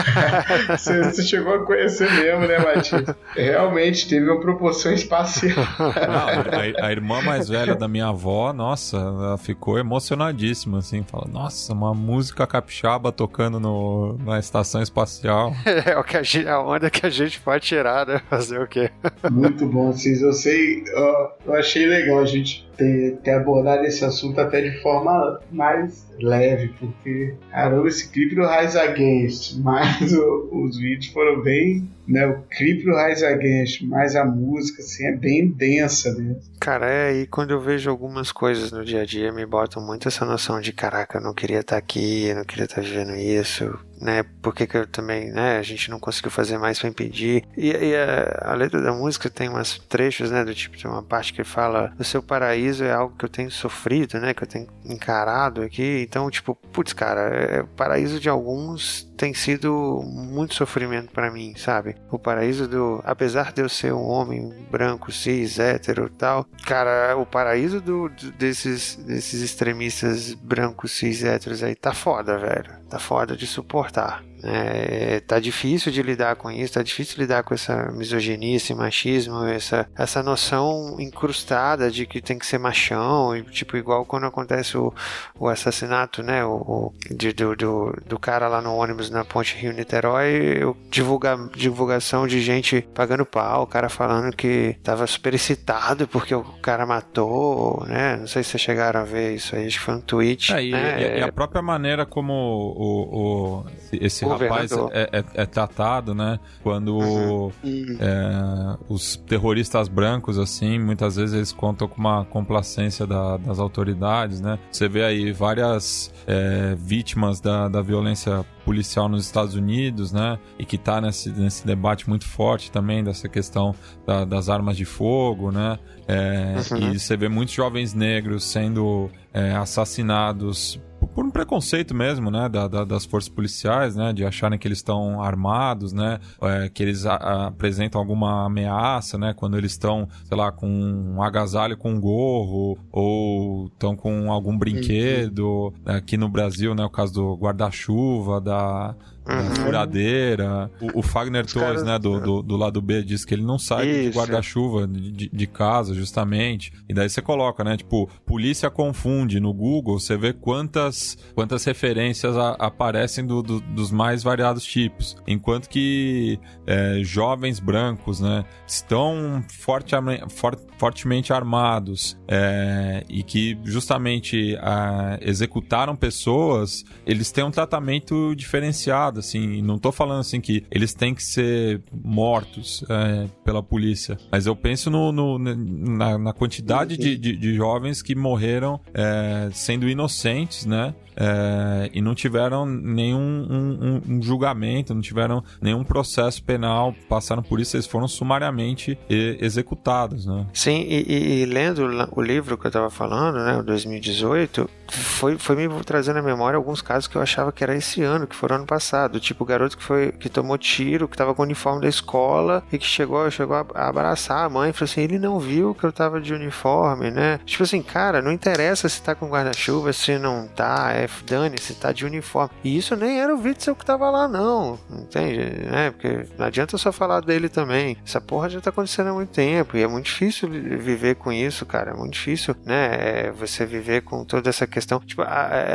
você, 0.69 1.03
você 1.03 1.23
chegou 1.23 1.53
a 1.53 1.65
conhecer 1.65 2.11
mesmo, 2.11 2.47
né, 2.47 2.57
Matias? 2.59 3.15
Realmente 3.35 4.07
teve 4.07 4.29
uma 4.29 4.39
proporção 4.39 4.93
espacial 4.93 5.48
a, 5.57 6.85
a, 6.85 6.91
irmã 6.91 7.21
mais 7.21 7.49
velha 7.49 7.75
da 7.75 7.88
minha 7.88 8.07
avó, 8.07 8.53
nossa, 8.53 8.97
ela 8.97 9.38
ficou 9.38 9.77
emocionadíssima, 9.77 10.79
assim, 10.79 11.03
fala, 11.03 11.27
nossa, 11.31 11.73
uma 11.73 11.93
música 11.93 12.45
capixaba 12.45 13.12
tocando 13.12 13.59
no, 13.59 14.17
na 14.25 14.39
estação 14.39 14.81
espacial. 14.81 15.53
É, 15.85 15.97
o 15.97 16.03
que 16.03 16.17
a, 16.17 16.23
gente, 16.23 16.47
a 16.47 16.62
onda 16.62 16.89
que 16.89 17.05
a 17.05 17.09
gente 17.09 17.39
pode 17.39 17.65
tirar, 17.65 18.05
né? 18.05 18.21
Fazer 18.29 18.59
o 18.59 18.67
quê? 18.67 18.91
Muito 19.31 19.65
bom, 19.65 19.93
Cis. 19.93 20.21
Eu 20.21 20.33
sei, 20.33 20.83
eu, 20.88 21.31
eu 21.45 21.53
achei 21.53 21.85
legal 21.85 22.19
a 22.19 22.25
gente 22.25 22.68
ter, 22.79 23.17
ter 23.17 23.31
abordado 23.31 23.83
esse 23.83 24.03
assunto 24.05 24.39
até 24.39 24.61
de 24.61 24.81
forma 24.81 25.39
mais 25.51 26.07
leve, 26.19 26.69
porque, 26.79 27.35
caramba, 27.51 27.87
esse 27.87 28.09
clipe 28.09 28.35
do 28.35 28.47
Rise 28.47 28.79
Against, 28.79 29.59
mas 29.59 30.13
o, 30.13 30.49
os 30.63 30.77
vídeos 30.77 31.07
foram 31.11 31.41
bem, 31.41 31.87
né, 32.07 32.25
o 32.25 32.41
clipe 32.43 32.85
do 32.85 32.95
Rise 32.95 33.25
Against, 33.25 33.81
mais 33.83 34.15
a 34.15 34.25
música, 34.25 34.81
assim, 34.81 35.05
é 35.05 35.15
bem 35.15 35.49
densa, 35.49 36.13
né? 36.15 36.37
Cara, 36.59 36.89
é, 36.89 37.21
e 37.21 37.27
quando 37.27 37.51
eu 37.51 37.59
vejo 37.59 37.89
algumas 37.89 38.31
coisas 38.31 38.71
no 38.71 38.83
dia 38.83 39.01
a 39.01 39.05
dia, 39.05 39.31
me 39.31 39.45
botam 39.45 39.85
muito 39.85 40.07
essa 40.07 40.25
noção 40.25 40.59
de, 40.61 40.71
caraca, 40.71 41.17
eu 41.17 41.23
não 41.23 41.33
queria 41.33 41.59
estar 41.59 41.77
aqui, 41.77 42.27
eu 42.27 42.35
não 42.37 42.43
queria 42.45 42.65
estar 42.65 42.81
vivendo 42.81 43.15
isso, 43.15 43.77
né? 43.99 44.23
Por 44.41 44.53
que, 44.53 44.65
que 44.65 44.85
também, 44.88 45.31
né? 45.31 45.57
A 45.57 45.62
gente 45.62 45.89
não 45.89 45.99
conseguiu 45.99 46.31
fazer 46.31 46.57
mais 46.57 46.79
para 46.79 46.89
impedir. 46.89 47.43
E, 47.57 47.71
e 47.71 47.95
a, 47.95 48.51
a, 48.51 48.53
letra 48.53 48.81
da 48.81 48.91
música 48.91 49.29
tem 49.29 49.49
umas 49.49 49.77
trechos, 49.77 50.31
né? 50.31 50.43
Do 50.43 50.53
tipo, 50.53 50.77
tem 50.77 50.89
uma 50.89 51.03
parte 51.03 51.33
que 51.33 51.43
fala: 51.43 51.93
o 51.99 52.03
seu 52.03 52.23
paraíso 52.23 52.83
é 52.83 52.91
algo 52.91 53.15
que 53.15 53.25
eu 53.25 53.29
tenho 53.29 53.51
sofrido, 53.51 54.19
né? 54.19 54.33
Que 54.33 54.43
eu 54.43 54.47
tenho 54.47 54.67
encarado 54.85 55.62
aqui. 55.62 56.05
Então, 56.07 56.29
tipo, 56.29 56.55
putz, 56.71 56.93
cara, 56.93 57.21
é, 57.21 57.62
o 57.62 57.67
paraíso 57.67 58.19
de 58.19 58.29
alguns 58.29 59.09
tem 59.19 59.33
sido 59.33 60.01
muito 60.05 60.55
sofrimento 60.55 61.12
para 61.12 61.29
mim, 61.29 61.53
sabe? 61.57 61.97
O 62.09 62.17
paraíso 62.17 62.67
do. 62.67 63.01
Apesar 63.03 63.51
de 63.51 63.62
eu 63.62 63.67
ser 63.67 63.93
um 63.93 64.07
homem 64.07 64.49
branco, 64.71 65.12
cis, 65.12 65.59
hétero 65.59 66.09
tal, 66.09 66.45
cara, 66.65 67.17
o 67.17 67.25
paraíso 67.25 67.81
do, 67.81 68.09
desses, 68.38 68.95
desses 68.95 69.41
extremistas 69.41 70.33
brancos, 70.33 70.91
cis, 70.91 71.23
héteros 71.23 71.62
aí 71.63 71.75
tá 71.75 71.93
foda, 71.93 72.38
velho. 72.38 72.79
Tá 72.89 72.97
foda 72.97 73.35
de 73.35 73.45
suportar 73.45 73.88
cortar. 73.89 74.21
É, 74.43 75.19
tá 75.21 75.39
difícil 75.39 75.91
de 75.91 76.02
lidar 76.02 76.36
com 76.36 76.49
isso, 76.49 76.73
tá 76.73 76.84
difícil 76.84 77.15
de 77.15 77.21
lidar 77.21 77.43
com 77.43 77.54
essa 77.54 77.91
misoginia, 77.91 78.56
esse 78.56 78.73
machismo, 78.73 79.43
essa, 79.45 79.88
essa 79.97 80.23
noção 80.23 80.95
incrustada 80.99 81.91
de 81.91 82.06
que 82.06 82.21
tem 82.21 82.39
que 82.39 82.45
ser 82.45 82.58
machão, 82.58 83.36
e, 83.36 83.43
tipo, 83.43 83.78
igual 83.78 84.06
quando 84.06 84.25
acontece 84.25 84.78
o, 84.78 84.93
o 85.38 85.47
assassinato, 85.47 86.23
né, 86.23 86.43
o, 86.45 86.52
o 86.52 86.93
de, 87.10 87.34
do, 87.34 87.56
do, 87.56 87.97
do, 88.06 88.19
cara 88.19 88.47
lá 88.47 88.62
no 88.62 88.75
ônibus 88.75 89.10
na 89.10 89.25
ponte 89.25 89.56
Rio-Niterói, 89.56 90.62
divulga, 90.89 91.38
divulgação 91.56 92.28
de 92.28 92.41
gente 92.41 92.82
pagando 92.93 93.25
pau, 93.25 93.63
o 93.63 93.67
cara 93.67 93.89
falando 93.89 94.36
que 94.36 94.78
tava 94.84 95.06
super 95.08 95.34
excitado 95.34 96.08
porque 96.08 96.34
o 96.34 96.43
cara 96.62 96.86
matou, 96.86 97.86
né, 97.88 98.17
não 98.17 98.28
sei 98.28 98.43
se 98.43 98.52
vocês 98.52 98.62
chegaram 98.62 99.02
a 99.02 99.04
ver 99.04 99.36
isso 99.36 99.56
aí, 99.56 99.67
acho 99.67 99.80
que 99.80 99.86
foi 99.86 99.95
um 99.95 100.02
tweet. 100.02 100.54
É, 100.54 100.56
né? 100.56 101.17
e, 101.17 101.19
e, 101.19 101.21
a 101.21 101.32
própria 101.32 101.62
maneira 101.62 102.06
como 102.06 102.34
o, 102.34 103.63
o 103.63 103.65
esse 103.91 104.28
rapaz 104.29 104.71
é, 104.91 105.09
é, 105.11 105.23
é, 105.33 105.45
tratado, 105.45 106.13
né? 106.13 106.39
Quando 106.63 106.97
uhum. 106.97 107.51
é, 107.99 108.77
os 108.87 109.15
terroristas 109.15 109.87
brancos, 109.87 110.37
assim, 110.37 110.79
muitas 110.79 111.15
vezes 111.15 111.35
eles 111.35 111.51
contam 111.51 111.87
com 111.87 111.99
uma 111.99 112.25
complacência 112.25 113.05
da, 113.05 113.37
das 113.37 113.59
autoridades, 113.59 114.41
né? 114.41 114.57
Você 114.71 114.87
vê 114.87 115.03
aí 115.03 115.31
várias 115.31 116.13
é, 116.27 116.75
vítimas 116.77 117.39
da, 117.39 117.67
da 117.67 117.81
violência 117.81 118.45
policial 118.65 119.09
nos 119.09 119.25
Estados 119.25 119.55
Unidos, 119.55 120.11
né? 120.11 120.37
E 120.57 120.65
que 120.65 120.75
está 120.75 121.01
nesse, 121.01 121.31
nesse 121.31 121.65
debate 121.65 122.07
muito 122.07 122.25
forte 122.25 122.71
também 122.71 123.03
dessa 123.03 123.27
questão 123.27 123.73
da, 124.05 124.25
das 124.25 124.49
armas 124.49 124.77
de 124.77 124.85
fogo, 124.85 125.51
né? 125.51 125.79
É, 126.07 126.55
uhum. 126.71 126.91
E 126.91 126.99
você 126.99 127.15
vê 127.17 127.27
muitos 127.29 127.53
jovens 127.53 127.93
negros 127.93 128.43
sendo 128.43 129.09
é, 129.33 129.51
assassinados 129.51 130.79
por 131.07 131.25
um 131.25 131.31
preconceito 131.31 131.95
mesmo, 131.95 132.29
né, 132.29 132.47
da, 132.49 132.67
da, 132.67 132.83
das 132.83 133.05
forças 133.05 133.29
policiais, 133.29 133.95
né, 133.95 134.13
de 134.13 134.25
acharem 134.25 134.57
que 134.57 134.67
eles 134.67 134.79
estão 134.79 135.21
armados, 135.21 135.93
né, 135.93 136.19
é, 136.41 136.69
que 136.69 136.83
eles 136.83 137.05
a, 137.05 137.15
a, 137.15 137.47
apresentam 137.47 137.99
alguma 137.99 138.45
ameaça, 138.45 139.17
né, 139.17 139.33
quando 139.33 139.57
eles 139.57 139.71
estão, 139.71 140.07
sei 140.25 140.38
lá, 140.38 140.51
com 140.51 140.67
um 140.67 141.21
agasalho 141.21 141.77
com 141.77 141.91
um 141.91 141.99
gorro 141.99 142.77
ou 142.91 143.67
estão 143.67 143.95
com 143.95 144.31
algum 144.31 144.57
brinquedo. 144.57 145.73
Aqui 145.85 146.17
no 146.17 146.29
Brasil, 146.29 146.75
né, 146.75 146.83
o 146.83 146.89
caso 146.89 147.13
do 147.13 147.35
guarda-chuva, 147.35 148.41
da 148.41 148.95
uhum. 149.29 149.55
furadeira. 149.55 150.71
O, 150.81 150.99
o 150.99 151.01
Fagner 151.01 151.45
Os 151.45 151.53
Torres, 151.53 151.67
caras... 151.67 151.83
né, 151.83 151.99
do, 151.99 152.19
do, 152.19 152.41
do, 152.41 152.57
lado 152.57 152.81
B, 152.81 153.03
diz 153.03 153.23
que 153.25 153.33
ele 153.33 153.43
não 153.43 153.59
sai 153.59 153.87
Isso. 153.87 154.11
de 154.11 154.17
guarda-chuva 154.17 154.87
de, 154.87 155.29
de, 155.29 155.47
casa, 155.47 155.93
justamente. 155.93 156.71
E 156.87 156.93
daí 156.93 157.09
você 157.09 157.21
coloca, 157.21 157.63
né, 157.63 157.77
tipo, 157.77 158.09
polícia 158.25 158.69
confunde 158.69 159.39
no 159.39 159.53
Google, 159.53 159.99
você 159.99 160.17
vê 160.17 160.33
quantas, 160.33 161.17
quantas 161.35 161.63
referências 161.63 162.35
a, 162.37 162.51
aparecem 162.51 163.25
do, 163.25 163.41
do, 163.41 163.59
dos 163.59 163.91
mais 163.91 164.23
variados 164.23 164.63
tipos. 164.63 165.15
Enquanto 165.27 165.69
que 165.69 166.39
é, 166.65 167.01
jovens 167.03 167.59
brancos, 167.59 168.19
né, 168.19 168.45
estão 168.65 169.43
forte, 169.49 169.93
for, 170.29 170.57
fortemente 170.77 171.33
armados 171.33 172.17
é, 172.27 173.03
e 173.09 173.23
que 173.23 173.57
justamente 173.63 174.57
a, 174.61 175.17
executaram 175.21 175.95
pessoas, 175.95 176.83
eles 177.05 177.31
têm 177.31 177.43
um 177.43 177.51
tratamento 177.51 178.33
diferenciado 178.35 179.18
assim, 179.19 179.62
não 179.62 179.77
tô 179.77 179.91
falando 179.91 180.19
assim 180.19 180.41
que 180.41 180.63
eles 180.71 180.93
têm 180.93 181.13
que 181.13 181.23
ser 181.23 181.82
mortos 181.91 182.84
é, 182.89 183.27
pela 183.43 183.62
polícia, 183.62 184.17
mas 184.32 184.45
eu 184.45 184.55
penso 184.55 184.89
no, 184.89 185.12
no 185.12 185.38
na, 185.38 186.17
na, 186.17 186.34
quantidade 186.34 186.97
de, 186.97 187.17
de, 187.17 187.36
de, 187.36 187.53
jovens 187.53 188.01
que 188.01 188.15
morreram 188.15 188.79
é, 188.93 189.49
sendo 189.51 189.88
inocentes, 189.88 190.65
né? 190.65 190.93
É, 191.19 191.89
e 191.93 192.01
não 192.01 192.15
tiveram 192.15 192.65
nenhum 192.65 193.19
um, 193.19 194.01
um, 194.10 194.15
um, 194.15 194.21
julgamento, 194.21 194.93
não 194.93 195.01
tiveram 195.01 195.43
nenhum 195.62 195.84
processo 195.84 196.41
penal, 196.43 196.95
passaram 197.10 197.43
por 197.43 197.60
isso, 197.60 197.75
eles 197.75 197.86
foram 197.86 198.08
sumariamente 198.08 198.97
executados, 199.10 200.25
né? 200.25 200.45
Sim, 200.53 200.86
e, 200.88 201.41
e, 201.41 201.45
lendo 201.45 201.86
o 202.12 202.21
livro 202.21 202.58
que 202.58 202.65
eu 202.65 202.69
estava 202.69 202.89
falando, 202.89 203.43
né, 203.43 203.58
o 203.58 203.63
2018, 203.63 204.69
foi, 204.88 205.38
foi 205.38 205.55
me 205.55 205.84
trazendo 205.84 206.19
à 206.19 206.21
memória 206.21 206.58
alguns 206.58 206.82
casos 206.82 207.08
que 207.08 207.15
eu 207.15 207.21
achava 207.21 207.51
que 207.51 207.63
era 207.63 207.75
esse 207.75 208.01
ano, 208.01 208.25
que 208.25 208.36
foram 208.36 208.58
ano 208.58 208.65
passado, 208.65 209.19
tipo 209.19 209.43
o 209.43 209.47
garoto 209.47 209.77
que 209.77 209.84
foi 209.84 210.12
que 210.12 210.29
tomou 210.29 210.58
tiro, 210.58 211.08
que 211.08 211.15
estava 211.15 211.34
com 211.36 211.41
o 211.41 211.45
uniforme 211.45 211.82
da 211.82 211.88
escola 211.88 212.63
e 212.71 212.77
que 212.77 212.86
chegou, 212.86 213.29
chegou 213.29 213.55
a 213.55 213.88
abraçar 213.88 214.45
a 214.45 214.49
mãe 214.49 214.71
falou 214.73 214.89
assim, 214.91 215.01
ele 215.01 215.19
não 215.19 215.39
viu 215.39 215.75
que 215.75 215.84
eu 215.84 215.89
estava 215.89 216.21
de 216.21 216.34
uniforme, 216.34 217.12
né? 217.12 217.39
Tipo 217.45 217.63
assim, 217.63 217.82
cara, 217.82 218.21
não 218.21 218.32
interessa 218.32 218.88
se 218.88 219.01
tá 219.01 219.13
com 219.13 219.29
guarda-chuva, 219.29 219.91
se 219.93 220.17
não 220.17 220.47
tá, 220.47 220.91
é 220.93 221.08
dane-se, 221.25 221.75
tá 221.75 221.91
de 221.91 222.05
uniforme. 222.05 222.53
E 222.63 222.77
isso 222.77 222.95
nem 222.95 223.19
era 223.19 223.35
o 223.35 223.41
Witzel 223.41 223.75
que 223.75 223.85
tava 223.85 224.09
lá, 224.09 224.27
não. 224.27 224.79
Entende? 224.89 225.37
Né? 225.37 225.91
Porque 225.91 226.25
não 226.37 226.45
adianta 226.45 226.77
só 226.77 226.91
falar 226.91 227.21
dele 227.21 227.49
também. 227.49 227.97
Essa 228.05 228.21
porra 228.21 228.49
já 228.49 228.61
tá 228.61 228.69
acontecendo 228.69 229.09
há 229.09 229.13
muito 229.13 229.31
tempo. 229.31 229.77
E 229.77 229.83
é 229.83 229.87
muito 229.87 230.05
difícil 230.05 230.49
viver 230.49 231.15
com 231.15 231.31
isso, 231.31 231.65
cara. 231.65 231.91
É 231.91 231.93
muito 231.93 232.13
difícil, 232.13 232.55
né? 232.65 233.27
É 233.27 233.31
você 233.31 233.65
viver 233.65 234.01
com 234.01 234.23
toda 234.23 234.49
essa 234.49 234.67
questão. 234.67 234.99
Tipo, 234.99 235.23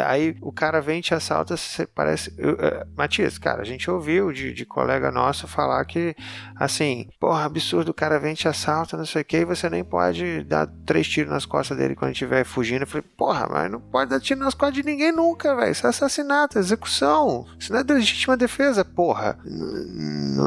aí 0.06 0.36
o 0.40 0.52
cara 0.52 0.80
vem 0.80 0.98
e 0.98 1.02
te 1.02 1.14
assalta, 1.14 1.56
você 1.56 1.86
parece. 1.86 2.32
Eu, 2.38 2.56
é, 2.60 2.86
Matias, 2.96 3.38
cara, 3.38 3.62
a 3.62 3.64
gente 3.64 3.90
ouviu 3.90 4.32
de, 4.32 4.52
de 4.52 4.64
colega 4.64 5.10
nosso 5.10 5.46
falar 5.48 5.84
que, 5.84 6.14
assim, 6.56 7.08
porra, 7.18 7.44
absurdo, 7.44 7.90
o 7.90 7.94
cara 7.94 8.18
vem 8.18 8.34
te 8.34 8.48
assalta, 8.48 8.96
não 8.96 9.06
sei 9.06 9.22
o 9.22 9.24
que, 9.24 9.38
e 9.38 9.44
você 9.44 9.68
nem 9.68 9.84
pode 9.84 10.44
dar 10.44 10.66
três 10.86 11.08
tiros 11.08 11.32
nas 11.32 11.46
costas 11.46 11.76
dele 11.76 11.94
quando 11.94 12.12
estiver 12.12 12.44
fugindo. 12.44 12.82
Eu 12.82 12.86
falei, 12.86 13.06
porra, 13.16 13.48
mas 13.50 13.70
não 13.70 13.80
pode 13.80 14.10
dar 14.10 14.20
tiro 14.20 14.40
nas 14.40 14.54
costas 14.54 14.74
de 14.74 14.82
ninguém 14.82 15.12
nunca 15.12 15.23
nunca, 15.24 15.54
velho. 15.54 15.72
Isso 15.72 15.86
é 15.86 15.90
assassinato, 15.90 16.58
execução. 16.58 17.46
Isso 17.58 17.72
não 17.72 17.80
é 17.80 17.82
legítima 17.82 18.36
defesa, 18.36 18.84
porra. 18.84 19.38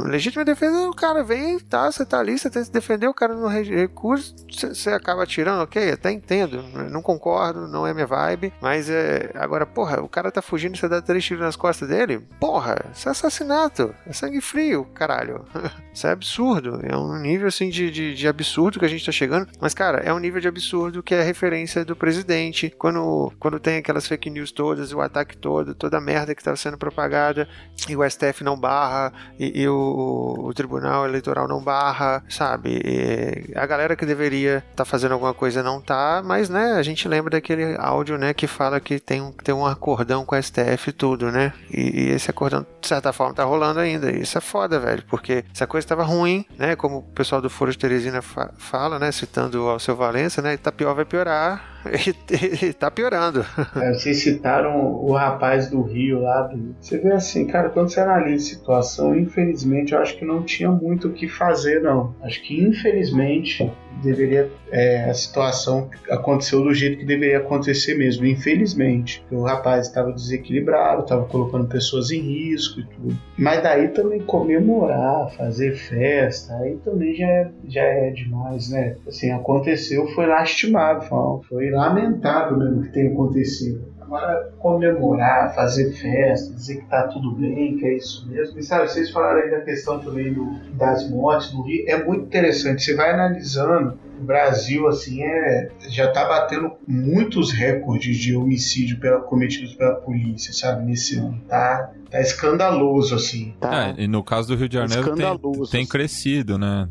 legítima 0.06 0.46
defesa, 0.46 0.90
o 0.90 0.94
cara 0.94 1.24
vem, 1.24 1.60
tá, 1.60 1.92
você 1.92 2.06
tá 2.06 2.20
ali, 2.20 2.38
você 2.38 2.50
tem 2.50 2.64
que 2.64 2.72
defender 2.72 3.08
o 3.08 3.14
cara 3.14 3.34
no 3.34 3.48
recurso, 3.48 4.36
você 4.50 4.92
acaba 4.92 5.24
atirando, 5.24 5.64
ok, 5.64 5.92
até 5.92 6.12
entendo. 6.12 6.64
Não 6.92 7.02
concordo, 7.02 7.68
não 7.68 7.86
é 7.88 7.94
minha 7.94 8.08
vibe, 8.08 8.54
mas 8.62 8.90
é. 8.90 9.32
Agora, 9.36 9.66
porra, 9.66 10.02
o 10.02 10.10
cara 10.10 10.32
tá 10.32 10.42
fugindo 10.42 10.76
e 10.76 10.80
você 10.80 10.88
dá 10.88 11.02
três 11.02 11.24
tiros 11.24 11.44
nas 11.44 11.56
costas 11.56 11.90
dele? 11.90 12.20
Porra, 12.40 12.86
isso 12.94 13.08
é 13.08 13.12
assassinato. 13.12 13.94
É 14.06 14.14
sangue 14.14 14.42
frio, 14.42 14.86
caralho. 14.94 15.46
isso 15.94 16.08
é 16.08 16.12
absurdo. 16.12 16.80
É 16.84 16.96
um 16.96 17.18
nível 17.18 17.48
assim 17.48 17.70
de, 17.70 17.90
de, 17.90 18.14
de 18.14 18.28
absurdo 18.28 18.80
que 18.80 18.86
a 18.86 18.90
gente 18.90 19.06
tá 19.06 19.12
chegando. 19.12 19.48
Mas, 19.60 19.74
cara, 19.74 20.00
é 20.00 20.14
um 20.14 20.20
nível 20.20 20.42
de 20.42 20.48
absurdo 20.48 21.04
que 21.04 21.14
é 21.14 21.22
referência 21.22 21.84
do 21.84 21.96
presidente. 21.96 22.74
Quando, 22.78 23.32
quando 23.40 23.60
tem 23.60 23.78
aquelas 23.78 24.08
fake 24.08 24.30
news 24.30 24.52
todas 24.58 24.92
o 24.92 25.00
ataque 25.00 25.38
todo, 25.38 25.76
toda 25.76 26.00
a 26.00 26.02
merda 26.02 26.34
que 26.34 26.42
estava 26.42 26.58
sendo 26.58 26.80
propagada, 26.80 27.48
e 27.88 27.96
o 27.96 28.10
STF 28.10 28.44
não 28.44 28.60
barra, 28.60 29.14
e, 29.38 29.62
e 29.62 29.70
o, 29.70 30.36
o, 30.40 30.54
Tribunal 30.56 31.06
Eleitoral 31.06 31.48
não 31.48 31.62
barra, 31.62 32.24
sabe? 32.28 32.82
E 32.84 33.56
a 33.56 33.68
galera 33.68 33.96
que 33.96 34.04
deveria 34.04 34.58
estar 34.58 34.78
tá 34.78 34.86
fazendo 34.86 35.12
alguma 35.12 35.32
coisa 35.32 35.62
não 35.62 35.80
tá, 35.80 36.24
mas 36.26 36.50
né, 36.50 36.74
a 36.74 36.82
gente 36.82 37.08
lembra 37.08 37.30
daquele 37.30 37.76
áudio, 37.78 38.18
né, 38.18 38.34
que 38.34 38.48
fala 38.48 38.80
que 38.80 39.00
tem 39.00 39.22
um, 39.22 39.32
tem 39.32 39.54
um 39.54 39.64
acordão 39.64 40.26
com 40.26 40.34
a 40.34 40.42
STF 40.42 40.90
e 40.90 40.92
tudo, 40.92 41.32
né? 41.32 41.54
E, 41.70 42.06
e 42.06 42.10
esse 42.10 42.32
acordão, 42.32 42.66
de 42.82 42.88
certa 42.88 43.14
forma, 43.14 43.36
tá 43.36 43.44
rolando 43.44 43.80
ainda. 43.80 44.10
E 44.10 44.22
isso 44.22 44.40
é 44.40 44.42
foda, 44.42 44.80
velho, 44.80 45.04
porque 45.08 45.46
essa 45.54 45.68
coisa 45.68 45.86
estava 45.86 46.04
ruim, 46.04 46.44
né? 46.58 46.76
Como 46.76 46.98
o 46.98 47.04
pessoal 47.04 47.40
do 47.40 47.50
Foro 47.50 47.70
de 47.70 47.78
Teresina 47.78 48.24
fa 48.24 48.52
fala, 48.58 48.98
né? 48.98 49.12
Citando 49.12 49.64
o 49.64 49.70
Alceu 49.70 49.96
Valença, 49.96 50.42
né? 50.42 50.58
Tá 50.58 50.72
pior, 50.72 50.96
vai 50.96 51.06
piorar. 51.06 51.77
E, 52.62 52.74
tá 52.74 52.90
piorando. 52.92 53.46
É, 53.76 53.94
vocês 53.94 54.22
citaram 54.22 54.78
o 54.78 55.14
rapaz 55.14 55.70
do 55.70 55.82
Rio 55.82 56.22
lá. 56.22 56.44
Do... 56.44 56.76
Você 56.80 56.98
vê 56.98 57.12
assim, 57.12 57.48
cara, 57.48 57.70
quando 57.70 57.90
você 57.90 58.00
analisa 58.00 58.44
a 58.44 58.56
situação, 58.56 59.18
infelizmente, 59.18 59.94
eu 59.94 60.00
acho 60.00 60.18
que 60.18 60.26
não 60.26 60.44
tinha 60.44 60.72
muito 60.72 61.08
o 61.08 61.14
que 61.14 61.28
fazer, 61.28 61.82
não. 61.82 62.16
Acho 62.22 62.42
que, 62.44 62.62
infelizmente, 62.62 63.72
deveria 64.02 64.50
é, 64.72 65.10
a 65.10 65.14
situação 65.14 65.90
aconteceu 66.10 66.64
do 66.64 66.74
jeito 66.74 67.00
que 67.00 67.06
deveria 67.06 67.40
acontecer 67.40 67.96
mesmo, 67.96 68.26
infelizmente. 68.26 69.26
O 69.32 69.44
rapaz 69.44 69.88
estava 69.88 70.12
desequilibrado, 70.12 71.04
estava 71.04 71.26
colocando 71.26 71.68
pessoas 71.68 72.12
em 72.12 72.20
risco 72.20 72.80
e 72.80 72.86
tudo. 72.86 73.18
Mas 73.38 73.64
daí 73.64 73.90
também 73.90 74.20
comemorar, 74.22 75.30
fazer 75.38 75.76
festa, 75.76 76.54
aí 76.58 76.78
também 76.84 77.16
já 77.16 77.28
é, 77.28 77.52
já 77.68 77.82
é 77.82 78.10
demais, 78.12 78.70
né? 78.70 78.96
Assim, 79.08 79.32
aconteceu, 79.32 80.08
foi 80.10 80.26
lastimável, 80.26 81.42
foi 81.48 81.70
lamentável 81.70 82.58
mesmo 82.58 82.84
que 82.84 82.92
tenha 82.92 83.12
acontecido. 83.12 83.97
Agora, 84.08 84.54
comemorar, 84.60 85.54
fazer 85.54 85.92
festa, 85.92 86.54
dizer 86.54 86.78
que 86.78 86.86
tá 86.86 87.10
tudo 87.10 87.34
bem, 87.34 87.78
que 87.78 87.86
é 87.86 87.98
isso 87.98 88.26
mesmo. 88.30 88.58
E 88.58 88.64
sabe, 88.64 88.88
vocês 88.90 89.12
falaram 89.12 89.42
aí 89.42 89.52
da 89.52 89.60
questão 89.60 90.00
também 90.00 90.34
do, 90.34 90.58
das 90.76 91.10
mortes 91.10 91.54
no 91.54 91.64
Rio, 91.64 91.84
é 91.90 92.02
muito 92.02 92.26
interessante. 92.26 92.84
Você 92.84 92.96
vai 92.96 93.12
analisando 93.12 94.00
o 94.20 94.24
Brasil 94.24 94.88
assim 94.88 95.22
é 95.22 95.70
já 95.90 96.06
está 96.06 96.26
batendo 96.26 96.74
muitos 96.88 97.52
recordes 97.52 98.18
de 98.18 98.36
homicídio 98.36 99.00
pela, 99.00 99.22
cometidos 99.22 99.74
pela 99.76 99.96
polícia, 99.96 100.54
sabe? 100.54 100.86
Nesse 100.86 101.18
ano 101.18 101.42
tá 101.48 101.92
tá 102.10 102.22
escandaloso 102.22 103.16
assim. 103.16 103.54
Tá. 103.60 103.96
É, 103.98 104.04
e 104.04 104.08
no 104.08 104.24
caso 104.24 104.50
do 104.50 104.56
Rio 104.56 104.70
de 104.70 104.76
Janeiro 104.76 105.16
tem, 105.16 105.40
tem 105.40 105.82
assim. 105.82 105.86
crescido, 105.86 106.58
né? 106.58 106.88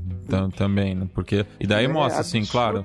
também, 0.56 0.94
né? 0.94 1.08
Porque 1.14 1.46
e 1.60 1.66
daí 1.66 1.84
é, 1.84 1.88
mostra 1.88 2.20
assim, 2.20 2.44
claro, 2.44 2.82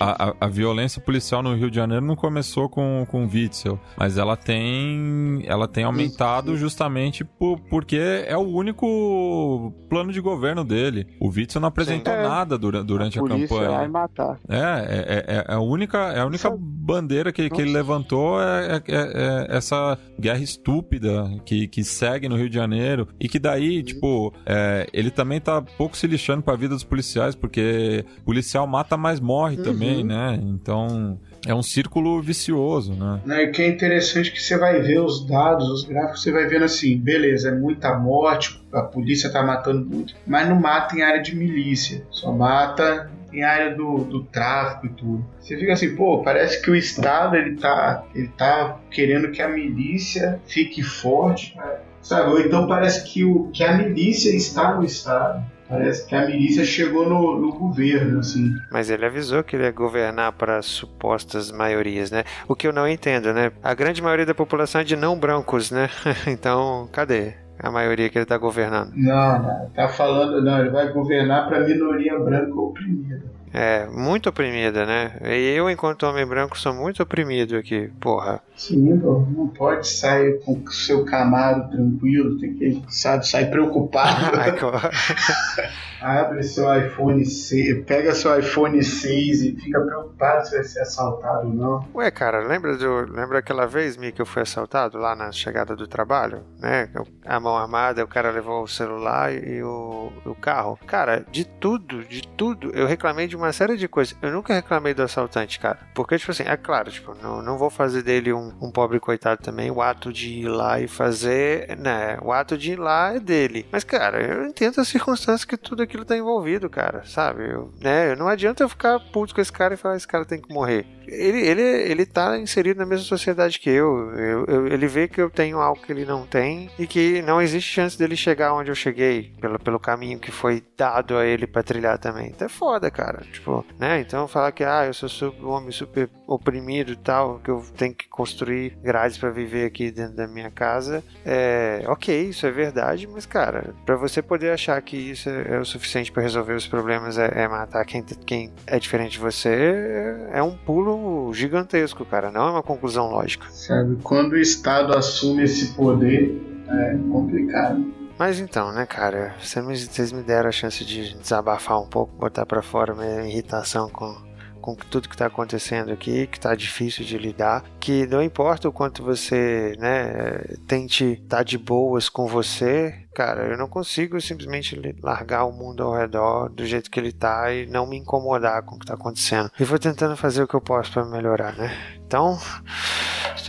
a, 0.00 0.28
a, 0.28 0.34
a, 0.42 0.46
violência 0.46 1.00
policial 1.00 1.42
no 1.42 1.54
Rio 1.54 1.68
de 1.68 1.76
Janeiro 1.76 2.04
não 2.04 2.14
começou 2.14 2.68
com 2.68 3.04
com 3.10 3.24
o 3.24 3.28
Witzel, 3.28 3.78
mas 3.96 4.16
ela 4.16 4.36
tem 4.36 5.42
ela 5.46 5.66
tem 5.66 5.84
aumentado 5.84 6.52
Isso. 6.52 6.60
justamente 6.60 7.24
por, 7.24 7.58
porque 7.68 7.96
é 7.96 8.36
o 8.36 8.46
único 8.46 9.72
plano 9.88 10.12
de 10.12 10.20
governo 10.20 10.64
dele. 10.64 11.06
O 11.20 11.28
Witzel 11.28 11.60
não 11.60 11.68
apresentou 11.68 12.14
Sim. 12.14 12.22
nada 12.22 12.56
durante, 12.56 12.86
durante 12.86 13.18
a, 13.18 13.22
a 13.22 13.28
campanha 13.28 13.75
vai 13.78 13.88
matar. 13.88 14.38
É, 14.48 14.56
é, 14.56 15.24
é, 15.26 15.36
é, 15.36 15.44
a 15.54 15.60
única, 15.60 15.98
é 16.12 16.20
a 16.20 16.26
única 16.26 16.50
bandeira 16.58 17.32
que, 17.32 17.48
que 17.50 17.60
ele 17.60 17.72
levantou 17.72 18.40
é, 18.40 18.76
é, 18.76 18.82
é, 18.88 18.96
é, 18.96 19.56
essa 19.56 19.98
guerra 20.18 20.40
estúpida 20.40 21.28
que, 21.44 21.66
que 21.68 21.84
segue 21.84 22.28
no 22.28 22.36
Rio 22.36 22.48
de 22.48 22.54
Janeiro 22.54 23.08
e 23.20 23.28
que 23.28 23.38
daí, 23.38 23.82
tipo, 23.82 24.32
é, 24.44 24.86
ele 24.92 25.10
também 25.10 25.40
tá 25.40 25.60
pouco 25.62 25.96
se 25.96 26.06
lixando 26.06 26.42
pra 26.42 26.56
vida 26.56 26.74
dos 26.74 26.84
policiais, 26.84 27.34
porque 27.34 28.04
policial 28.24 28.66
mata, 28.66 28.96
mas 28.96 29.20
morre 29.20 29.56
uhum. 29.56 29.64
também, 29.64 30.04
né? 30.04 30.38
Então, 30.42 31.18
é 31.46 31.54
um 31.54 31.62
círculo 31.62 32.20
vicioso, 32.20 32.94
né? 32.94 33.20
né? 33.24 33.42
E 33.44 33.50
que 33.50 33.62
é 33.62 33.68
interessante 33.68 34.32
que 34.32 34.42
você 34.42 34.58
vai 34.58 34.80
ver 34.80 35.00
os 35.00 35.26
dados, 35.26 35.68
os 35.68 35.84
gráficos, 35.84 36.22
você 36.22 36.32
vai 36.32 36.46
vendo 36.46 36.64
assim, 36.64 36.98
beleza, 36.98 37.50
é 37.50 37.52
muita 37.54 37.96
morte, 37.96 38.60
a 38.72 38.82
polícia 38.82 39.30
tá 39.30 39.42
matando 39.42 39.84
muito, 39.84 40.14
mas 40.26 40.48
não 40.48 40.60
mata 40.60 40.96
em 40.96 41.02
área 41.02 41.22
de 41.22 41.34
milícia, 41.36 42.04
só 42.10 42.32
mata 42.32 43.10
em 43.32 43.42
área 43.42 43.74
do, 43.74 43.98
do 43.98 44.24
tráfico 44.24 44.86
e 44.86 44.88
tudo. 44.90 45.26
Você 45.40 45.56
fica 45.56 45.72
assim, 45.72 45.94
pô, 45.94 46.22
parece 46.22 46.62
que 46.62 46.70
o 46.70 46.76
Estado 46.76 47.36
ele 47.36 47.56
tá, 47.56 48.04
ele 48.14 48.28
tá 48.28 48.78
querendo 48.90 49.30
que 49.30 49.42
a 49.42 49.48
milícia 49.48 50.40
fique 50.46 50.82
forte, 50.82 51.56
sabe? 52.00 52.30
Ou 52.30 52.40
então 52.40 52.66
parece 52.66 53.04
que, 53.04 53.24
o, 53.24 53.50
que 53.52 53.64
a 53.64 53.76
milícia 53.76 54.34
está 54.34 54.74
no 54.74 54.84
Estado. 54.84 55.44
Parece 55.68 56.06
que 56.06 56.14
a 56.14 56.24
milícia 56.24 56.64
chegou 56.64 57.08
no, 57.08 57.40
no, 57.40 57.52
governo, 57.52 58.20
assim. 58.20 58.54
Mas 58.70 58.88
ele 58.88 59.04
avisou 59.04 59.42
que 59.42 59.56
ele 59.56 59.64
ia 59.64 59.72
governar 59.72 60.32
para 60.32 60.62
supostas 60.62 61.50
maiorias, 61.50 62.08
né? 62.08 62.22
O 62.46 62.54
que 62.54 62.68
eu 62.68 62.72
não 62.72 62.88
entendo, 62.88 63.32
né? 63.32 63.50
A 63.62 63.74
grande 63.74 64.00
maioria 64.00 64.24
da 64.24 64.34
população 64.34 64.80
é 64.80 64.84
de 64.84 64.94
não 64.94 65.18
brancos, 65.18 65.72
né? 65.72 65.90
então, 66.28 66.88
cadê? 66.92 67.34
A 67.58 67.70
maioria 67.70 68.08
que 68.08 68.18
ele 68.18 68.24
está 68.24 68.36
governando. 68.36 68.92
Não, 68.94 69.42
não, 69.42 69.70
tá 69.70 69.88
falando, 69.88 70.42
não, 70.42 70.60
ele 70.60 70.70
vai 70.70 70.92
governar 70.92 71.48
para 71.48 71.58
a 71.58 71.60
minoria 71.60 72.18
branca 72.18 72.54
oprimida. 72.54 73.35
É, 73.58 73.86
muito 73.86 74.28
oprimida, 74.28 74.84
né? 74.84 75.16
E 75.22 75.56
eu, 75.56 75.70
enquanto 75.70 76.02
homem 76.02 76.26
branco, 76.26 76.58
sou 76.58 76.74
muito 76.74 77.02
oprimido 77.02 77.56
aqui, 77.56 77.90
porra. 77.98 78.38
Sim, 78.54 78.92
não 78.92 79.48
pode 79.48 79.88
sair 79.88 80.40
com 80.44 80.52
o 80.62 80.70
seu 80.70 81.06
camaro 81.06 81.66
tranquilo, 81.70 82.38
tem 82.38 82.52
que, 82.52 82.82
sabe, 82.90 83.26
sair 83.26 83.50
preocupado. 83.50 84.36
Abre 86.00 86.42
seu 86.42 86.72
iPhone 86.78 87.24
6, 87.24 87.84
pega 87.84 88.14
seu 88.14 88.38
iPhone 88.38 88.82
6 88.82 89.42
e 89.42 89.56
fica 89.56 89.80
preocupado 89.80 90.46
se 90.46 90.54
vai 90.54 90.64
ser 90.64 90.80
assaltado 90.80 91.48
ou 91.48 91.54
não. 91.54 91.88
Ué, 91.94 92.10
cara, 92.10 92.46
lembra, 92.46 92.76
do, 92.76 93.10
lembra 93.10 93.38
aquela 93.38 93.66
vez, 93.66 93.96
Mi, 93.96 94.12
que 94.12 94.20
eu 94.20 94.26
fui 94.26 94.42
assaltado 94.42 94.98
lá 94.98 95.16
na 95.16 95.32
chegada 95.32 95.74
do 95.74 95.86
trabalho? 95.86 96.42
Né? 96.58 96.90
A 97.24 97.40
mão 97.40 97.56
armada, 97.56 98.04
o 98.04 98.08
cara 98.08 98.30
levou 98.30 98.62
o 98.62 98.68
celular 98.68 99.32
e 99.32 99.62
o, 99.62 100.12
o 100.24 100.34
carro. 100.34 100.78
Cara, 100.86 101.24
de 101.30 101.44
tudo, 101.44 102.04
de 102.04 102.26
tudo, 102.28 102.70
eu 102.70 102.86
reclamei 102.86 103.26
de 103.26 103.36
uma 103.36 103.45
série 103.52 103.76
de 103.76 103.88
coisas. 103.88 104.16
Eu 104.20 104.32
nunca 104.32 104.54
reclamei 104.54 104.94
do 104.94 105.02
assaltante, 105.02 105.58
cara. 105.58 105.78
Porque, 105.94 106.18
tipo 106.18 106.30
assim, 106.30 106.44
é 106.44 106.56
claro, 106.56 106.90
tipo, 106.90 107.14
não, 107.22 107.42
não 107.42 107.58
vou 107.58 107.70
fazer 107.70 108.02
dele 108.02 108.32
um, 108.32 108.52
um 108.60 108.70
pobre 108.70 109.00
coitado 109.00 109.42
também. 109.42 109.70
O 109.70 109.82
ato 109.82 110.12
de 110.12 110.40
ir 110.40 110.48
lá 110.48 110.80
e 110.80 110.88
fazer, 110.88 111.76
né? 111.78 112.18
O 112.22 112.32
ato 112.32 112.56
de 112.56 112.72
ir 112.72 112.78
lá 112.78 113.14
é 113.14 113.20
dele. 113.20 113.66
Mas, 113.70 113.84
cara, 113.84 114.22
eu 114.22 114.46
entendo 114.46 114.80
as 114.80 114.88
circunstâncias 114.88 115.44
que 115.44 115.56
tudo 115.56 115.82
aquilo 115.82 116.04
tá 116.04 116.16
envolvido, 116.16 116.68
cara, 116.68 117.04
sabe? 117.04 117.50
Eu, 117.50 117.72
né? 117.80 118.14
Não 118.16 118.28
adianta 118.28 118.62
eu 118.62 118.68
ficar 118.68 118.98
puto 119.12 119.34
com 119.34 119.40
esse 119.40 119.52
cara 119.52 119.74
e 119.74 119.76
falar 119.76 119.96
esse 119.96 120.08
cara 120.08 120.24
tem 120.24 120.40
que 120.40 120.52
morrer. 120.52 120.86
Ele, 121.08 121.40
ele, 121.40 121.62
ele 121.62 122.06
tá 122.06 122.38
inserido 122.38 122.78
na 122.78 122.86
mesma 122.86 123.04
sociedade 123.04 123.58
que 123.58 123.70
eu. 123.70 124.10
Eu, 124.12 124.44
eu. 124.46 124.66
Ele 124.66 124.86
vê 124.86 125.06
que 125.06 125.20
eu 125.20 125.30
tenho 125.30 125.58
algo 125.60 125.80
que 125.80 125.92
ele 125.92 126.04
não 126.04 126.26
tem 126.26 126.68
e 126.78 126.86
que 126.86 127.22
não 127.22 127.40
existe 127.40 127.72
chance 127.72 127.98
dele 127.98 128.16
chegar 128.16 128.54
onde 128.54 128.70
eu 128.70 128.74
cheguei 128.74 129.32
pelo, 129.40 129.58
pelo 129.58 129.78
caminho 129.78 130.18
que 130.18 130.32
foi 130.32 130.62
dado 130.76 131.16
a 131.16 131.24
ele 131.24 131.46
para 131.46 131.62
trilhar 131.62 131.98
também. 131.98 132.28
Então 132.28 132.46
é 132.46 132.48
foda, 132.48 132.90
cara. 132.90 133.22
Tipo, 133.32 133.64
né? 133.78 134.00
Então 134.00 134.26
falar 134.28 134.52
que 134.52 134.64
ah, 134.64 134.86
eu 134.86 134.94
sou 134.94 135.34
um 135.40 135.48
homem 135.48 135.70
super 135.70 136.08
oprimido 136.26 136.92
e 136.92 136.96
tal, 136.96 137.38
que 137.38 137.50
eu 137.50 137.62
tenho 137.76 137.94
que 137.94 138.08
construir 138.08 138.76
grades 138.82 139.18
para 139.18 139.30
viver 139.30 139.66
aqui 139.66 139.90
dentro 139.90 140.16
da 140.16 140.26
minha 140.26 140.50
casa, 140.50 141.02
é 141.24 141.84
ok, 141.86 142.28
isso 142.28 142.46
é 142.46 142.50
verdade, 142.50 143.06
mas 143.06 143.26
cara, 143.26 143.74
para 143.84 143.96
você 143.96 144.20
poder 144.22 144.50
achar 144.50 144.80
que 144.82 144.96
isso 144.96 145.28
é 145.28 145.58
o 145.58 145.64
suficiente 145.64 146.10
para 146.10 146.22
resolver 146.22 146.54
os 146.54 146.66
problemas 146.66 147.18
é, 147.18 147.30
é, 147.34 147.48
matar 147.48 147.84
quem, 147.84 148.02
quem 148.02 148.52
é 148.66 148.78
diferente 148.78 149.12
de 149.12 149.18
você, 149.18 150.26
é 150.32 150.42
um 150.42 150.56
pulo 150.56 151.32
gigantesco, 151.32 152.04
cara. 152.04 152.30
Não 152.30 152.48
é 152.48 152.50
uma 152.50 152.62
conclusão 152.62 153.10
lógica. 153.10 153.46
Sabe, 153.50 153.96
quando 154.02 154.32
o 154.32 154.38
Estado 154.38 154.96
assume 154.96 155.44
esse 155.44 155.74
poder, 155.74 156.40
é 156.68 156.96
complicado. 157.10 158.05
Mas 158.18 158.40
então, 158.40 158.72
né, 158.72 158.86
cara, 158.86 159.34
vocês 159.40 160.10
me 160.10 160.22
deram 160.22 160.48
a 160.48 160.52
chance 160.52 160.84
de 160.84 161.14
desabafar 161.14 161.80
um 161.80 161.86
pouco, 161.86 162.16
botar 162.16 162.46
para 162.46 162.62
fora 162.62 162.94
minha 162.94 163.28
irritação 163.28 163.90
com, 163.90 164.16
com 164.60 164.74
tudo 164.74 165.08
que 165.08 165.14
está 165.14 165.26
acontecendo 165.26 165.92
aqui, 165.92 166.26
que 166.26 166.38
está 166.38 166.54
difícil 166.54 167.04
de 167.04 167.18
lidar, 167.18 167.62
que 167.78 168.06
não 168.06 168.22
importa 168.22 168.68
o 168.68 168.72
quanto 168.72 169.02
você, 169.02 169.76
né, 169.78 170.38
tente 170.66 171.04
estar 171.04 171.38
tá 171.38 171.42
de 171.42 171.58
boas 171.58 172.08
com 172.08 172.26
você, 172.26 173.05
cara, 173.16 173.46
eu 173.46 173.56
não 173.56 173.66
consigo 173.66 174.20
simplesmente 174.20 174.78
largar 175.02 175.46
o 175.46 175.52
mundo 175.52 175.82
ao 175.82 175.96
redor 175.96 176.50
do 176.50 176.66
jeito 176.66 176.90
que 176.90 177.00
ele 177.00 177.12
tá 177.12 177.50
e 177.50 177.66
não 177.66 177.86
me 177.86 177.96
incomodar 177.96 178.62
com 178.62 178.76
o 178.76 178.78
que 178.78 178.84
tá 178.84 178.92
acontecendo. 178.92 179.50
E 179.58 179.64
vou 179.64 179.78
tentando 179.78 180.14
fazer 180.18 180.42
o 180.42 180.46
que 180.46 180.52
eu 180.52 180.60
posso 180.60 180.92
para 180.92 181.02
melhorar, 181.06 181.56
né? 181.56 181.74
Então, 182.06 182.38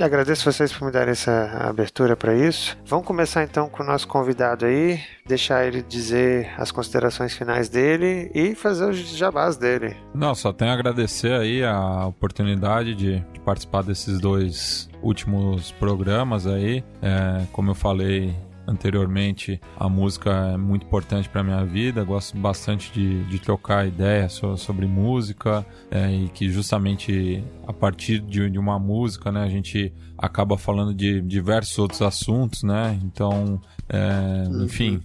agradeço 0.01 0.49
vocês 0.49 0.71
por 0.71 0.86
me 0.86 0.91
darem 0.91 1.12
essa 1.12 1.67
abertura 1.67 2.15
para 2.15 2.34
isso. 2.34 2.77
Vamos 2.86 3.06
começar 3.06 3.43
então 3.43 3.67
com 3.67 3.84
o 3.84 3.86
nosso 3.86 4.08
convidado 4.08 4.65
aí, 4.65 5.01
deixar 5.25 5.65
ele 5.65 5.82
dizer 5.82 6.49
as 6.58 6.71
considerações 6.71 7.34
finais 7.34 7.67
dele 7.67 8.32
e 8.34 8.56
fazer 8.56 8.89
os 8.89 8.97
jabás 9.17 9.58
dele. 9.58 9.97
Não, 10.13 10.34
só 10.34 10.53
tenho 10.53 10.71
a 10.71 10.73
agradecer 10.73 11.34
aí 11.34 11.62
a 11.62 12.06
oportunidade 12.06 12.95
de, 12.95 13.19
de 13.19 13.39
participar 13.41 13.84
desses 13.84 14.17
dois 14.19 14.89
últimos 15.01 15.71
programas 15.73 16.47
aí. 16.47 16.84
É, 17.01 17.45
como 17.51 17.71
eu 17.71 17.75
falei, 17.75 18.34
anteriormente, 18.67 19.60
a 19.80 19.88
música 19.88 20.30
é 20.53 20.58
muito 20.58 20.86
importante 20.86 21.30
para 21.30 21.41
minha 21.41 21.63
vida. 21.65 22.03
Gosto 22.03 22.38
bastante 22.38 22.91
de, 22.91 23.23
de 23.23 23.39
trocar 23.39 23.88
ideias 23.88 24.34
so, 24.34 24.58
sobre 24.58 24.86
música 24.86 25.65
é, 25.89 26.12
e 26.12 26.30
que 26.30 26.49
justamente 26.49 27.43
a 27.65 27.73
partir 27.73 28.19
de, 28.19 28.49
de, 28.49 28.60
uma 28.60 28.77
música, 28.77 29.32
né, 29.32 29.43
a 29.43 29.49
gente 29.49 29.93
acaba 30.17 30.58
falando 30.58 30.93
de 30.93 31.21
diversos 31.21 31.77
outros 31.80 32.01
assuntos, 32.01 32.63
né? 32.63 32.99
Então, 33.03 33.62
é, 33.89 34.43
enfim, 34.63 35.01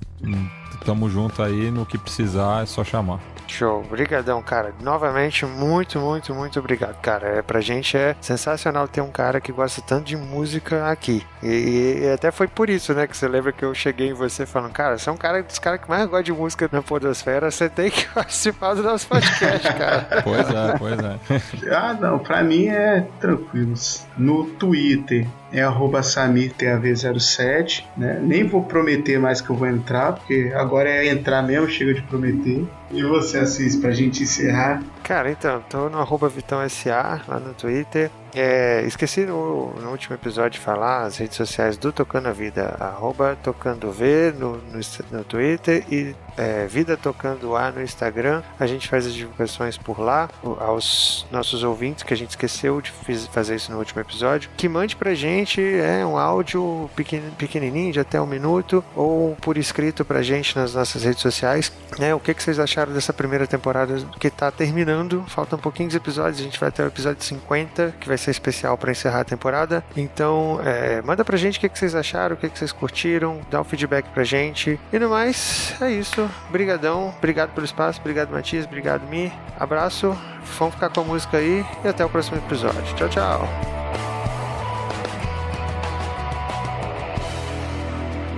tamo 0.85 1.09
junto 1.09 1.43
aí 1.43 1.71
no 1.71 1.87
que 1.87 1.97
precisar, 1.97 2.63
é 2.63 2.67
só 2.67 2.83
chamar. 2.83 3.21
Show, 3.53 3.81
obrigadão, 3.81 4.41
cara. 4.43 4.73
Novamente, 4.81 5.45
muito, 5.45 5.99
muito, 5.99 6.35
muito 6.35 6.59
obrigado, 6.59 6.99
cara. 7.03 7.29
É, 7.29 7.43
pra 7.43 7.61
gente 7.61 7.99
é 7.99 8.17
sensacional 8.19 8.89
ter 8.89 9.03
um 9.03 9.11
cara 9.11 9.43
que 9.43 9.53
gosta 9.53 9.83
tanto 9.83 10.07
de 10.07 10.17
música 10.17 10.91
aqui. 10.91 11.23
E, 11.43 12.01
e 12.03 12.11
até 12.11 12.31
foi 12.31 12.49
por 12.49 12.71
isso, 12.71 12.95
né, 12.95 13.07
que 13.07 13.15
você 13.15 13.29
lembra 13.29 13.53
que 13.53 13.63
eu 13.63 13.75
cheguei 13.75 14.09
em 14.09 14.15
você 14.15 14.47
falando, 14.47 14.73
cara, 14.73 14.97
você 14.97 15.11
é 15.11 15.13
um 15.13 15.19
cara 15.19 15.43
dos 15.43 15.59
caras 15.59 15.83
que 15.83 15.89
mais 15.89 16.09
gosta 16.09 16.23
de 16.23 16.33
música 16.33 16.67
na 16.73 16.81
podosfera, 16.81 17.51
você 17.51 17.69
tem 17.69 17.91
que 17.91 18.09
participar 18.15 18.73
do 18.73 18.83
nosso 18.83 19.07
podcast, 19.07 19.75
cara. 19.75 20.23
Pois 20.25 20.49
é, 20.49 20.79
pois 20.79 20.99
é. 20.99 21.75
Ah, 21.75 21.93
não, 21.93 22.19
pra 22.19 22.43
mim 22.43 22.69
é 22.69 23.07
tranquilo. 23.21 23.75
No 24.17 24.45
Twitter 24.45 25.27
é 25.53 25.63
arroba 25.63 26.01
SamirTAV07, 26.01 27.85
né? 27.97 28.21
Nem 28.23 28.45
vou 28.45 28.63
prometer 28.63 29.19
mais 29.19 29.41
que 29.41 29.51
eu 29.51 29.57
vou 29.57 29.69
entrar, 29.69 30.13
porque 30.13 30.53
agora 30.55 30.89
é 30.89 31.09
entrar 31.09 31.43
mesmo, 31.43 31.69
chega 31.69 31.95
de 31.95 32.03
prometer. 32.03 32.65
E 32.91 33.03
você, 33.03 33.39
Assis, 33.39 33.77
pra 33.77 33.91
gente 33.91 34.23
encerrar? 34.23 34.83
Cara, 35.03 35.31
então, 35.31 35.61
tô 35.69 35.89
no 35.89 35.99
arroba 35.99 36.29
VitãoSA 36.29 37.23
lá 37.27 37.41
no 37.41 37.53
Twitter. 37.55 38.11
É, 38.35 38.83
esqueci 38.87 39.27
no, 39.27 39.75
no, 39.75 39.91
último 39.91 40.15
episódio 40.15 40.53
de 40.53 40.61
falar 40.61 41.03
as 41.03 41.19
redes 41.19 41.37
sociais 41.37 41.77
do 41.77 41.93
Tocando 41.93 42.29
a 42.29 42.33
Vida, 42.33 42.77
arroba 42.81 43.37
Tocando 43.43 43.93
V 43.93 44.33
no, 44.39 44.57
no, 44.57 44.81
no 45.11 45.25
Twitter 45.25 45.85
e 45.91 46.15
é, 46.37 46.67
Vida 46.67 46.97
Tocando 46.97 47.55
A 47.57 47.71
no 47.71 47.83
Instagram. 47.83 48.43
A 48.59 48.67
gente 48.67 48.89
faz 48.89 49.07
as 49.07 49.13
divulgações 49.13 49.77
por 49.77 50.01
lá 50.01 50.31
aos 50.61 51.27
nossos 51.31 51.63
ouvintes, 51.63 52.03
que 52.03 52.15
a 52.15 52.17
gente 52.17 52.31
esqueceu 52.31 52.81
de 52.81 52.91
fazer 53.33 53.57
isso 53.57 53.71
no 53.71 53.79
último 53.79 54.01
episódio. 54.01 54.49
Que 54.57 54.69
mande 54.69 54.97
pra 54.97 55.15
gente 55.15 55.61
é, 55.61 56.05
um 56.05 56.17
áudio 56.17 56.89
pequenininho, 57.37 57.93
de 57.93 58.01
até 58.01 58.21
um 58.21 58.27
minuto, 58.27 58.83
ou 58.97 59.37
por 59.43 59.59
escrito 59.59 60.05
pra 60.07 60.23
gente 60.23 60.57
nas 60.57 60.75
nossas 60.75 61.03
redes 61.03 61.21
sociais. 61.21 61.71
Né, 61.99 62.15
o 62.15 62.21
que, 62.21 62.33
que 62.33 62.43
vocês 62.43 62.59
acharam 62.59 62.95
dessa 62.95 63.13
primeira 63.13 63.47
temporada 63.47 63.95
que 64.19 64.31
tá 64.31 64.51
terminando? 64.93 65.25
Faltam 65.29 65.59
pouquinhos 65.59 65.95
episódios, 65.95 66.41
a 66.41 66.43
gente 66.43 66.61
vai 66.61 66.69
até 66.69 66.85
o 66.85 66.87
episódio 66.87 67.23
50, 67.23 67.95
que 67.99 68.09
vai 68.09 68.19
ser 68.19 68.31
especial 68.31 68.77
para 68.77 68.93
encerrar 68.93 69.21
a 69.21 69.25
temporada. 69.25 69.83
Então, 69.97 70.61
é, 70.65 71.01
manda 71.03 71.25
pra 71.25 71.37
gente 71.37 71.59
o 71.59 71.61
que, 71.61 71.69
que 71.69 71.79
vocês 71.79 71.95
acharam, 71.95 72.35
o 72.35 72.39
que, 72.39 72.49
que 72.49 72.59
vocês 72.59 72.73
curtiram, 72.73 73.41
dá 73.51 73.61
um 73.61 73.65
feedback 73.65 74.07
pra 74.11 74.25
gente. 74.25 74.79
E 74.93 74.99
no 74.99 75.09
mais, 75.09 75.75
é 75.81 75.91
isso. 75.91 76.29
Brigadão, 76.51 77.13
obrigado 77.17 77.51
pelo 77.55 77.65
espaço, 77.65 78.01
obrigado 78.01 78.31
Matias, 78.31 78.67
obrigado 78.67 79.09
Mi. 79.09 79.33
Abraço, 79.59 80.17
vamos 80.59 80.75
ficar 80.75 80.91
com 80.91 81.01
a 81.01 81.05
música 81.05 81.39
aí 81.39 81.65
e 81.85 81.89
até 81.89 82.05
o 82.05 82.09
próximo 82.09 82.37
episódio. 82.39 82.95
Tchau, 82.95 83.09
tchau. 83.09 83.49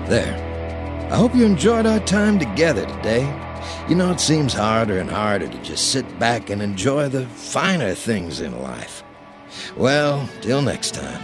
There. 0.09 0.37
I 1.11 1.17
hope 1.17 1.35
you 1.35 1.47
enjoyed 1.47 1.87
our 1.87 2.01
time 2.01 2.39
together 2.39 2.85
today. 2.85 3.44
You 3.89 3.95
know, 3.95 4.11
it 4.11 4.21
seems 4.21 4.53
harder 4.53 4.99
and 4.99 5.11
harder 5.11 5.49
to 5.49 5.59
just 5.63 5.91
sit 5.91 6.19
back 6.19 6.51
and 6.51 6.63
enjoy 6.63 7.09
the 7.09 7.27
finer 7.27 7.95
things 7.95 8.41
in 8.41 8.63
life. 8.63 9.03
Well, 9.77 10.29
till 10.41 10.63
next 10.63 10.95
time. 10.95 11.23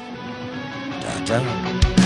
Ta 1.01 1.25
ta. 1.27 2.00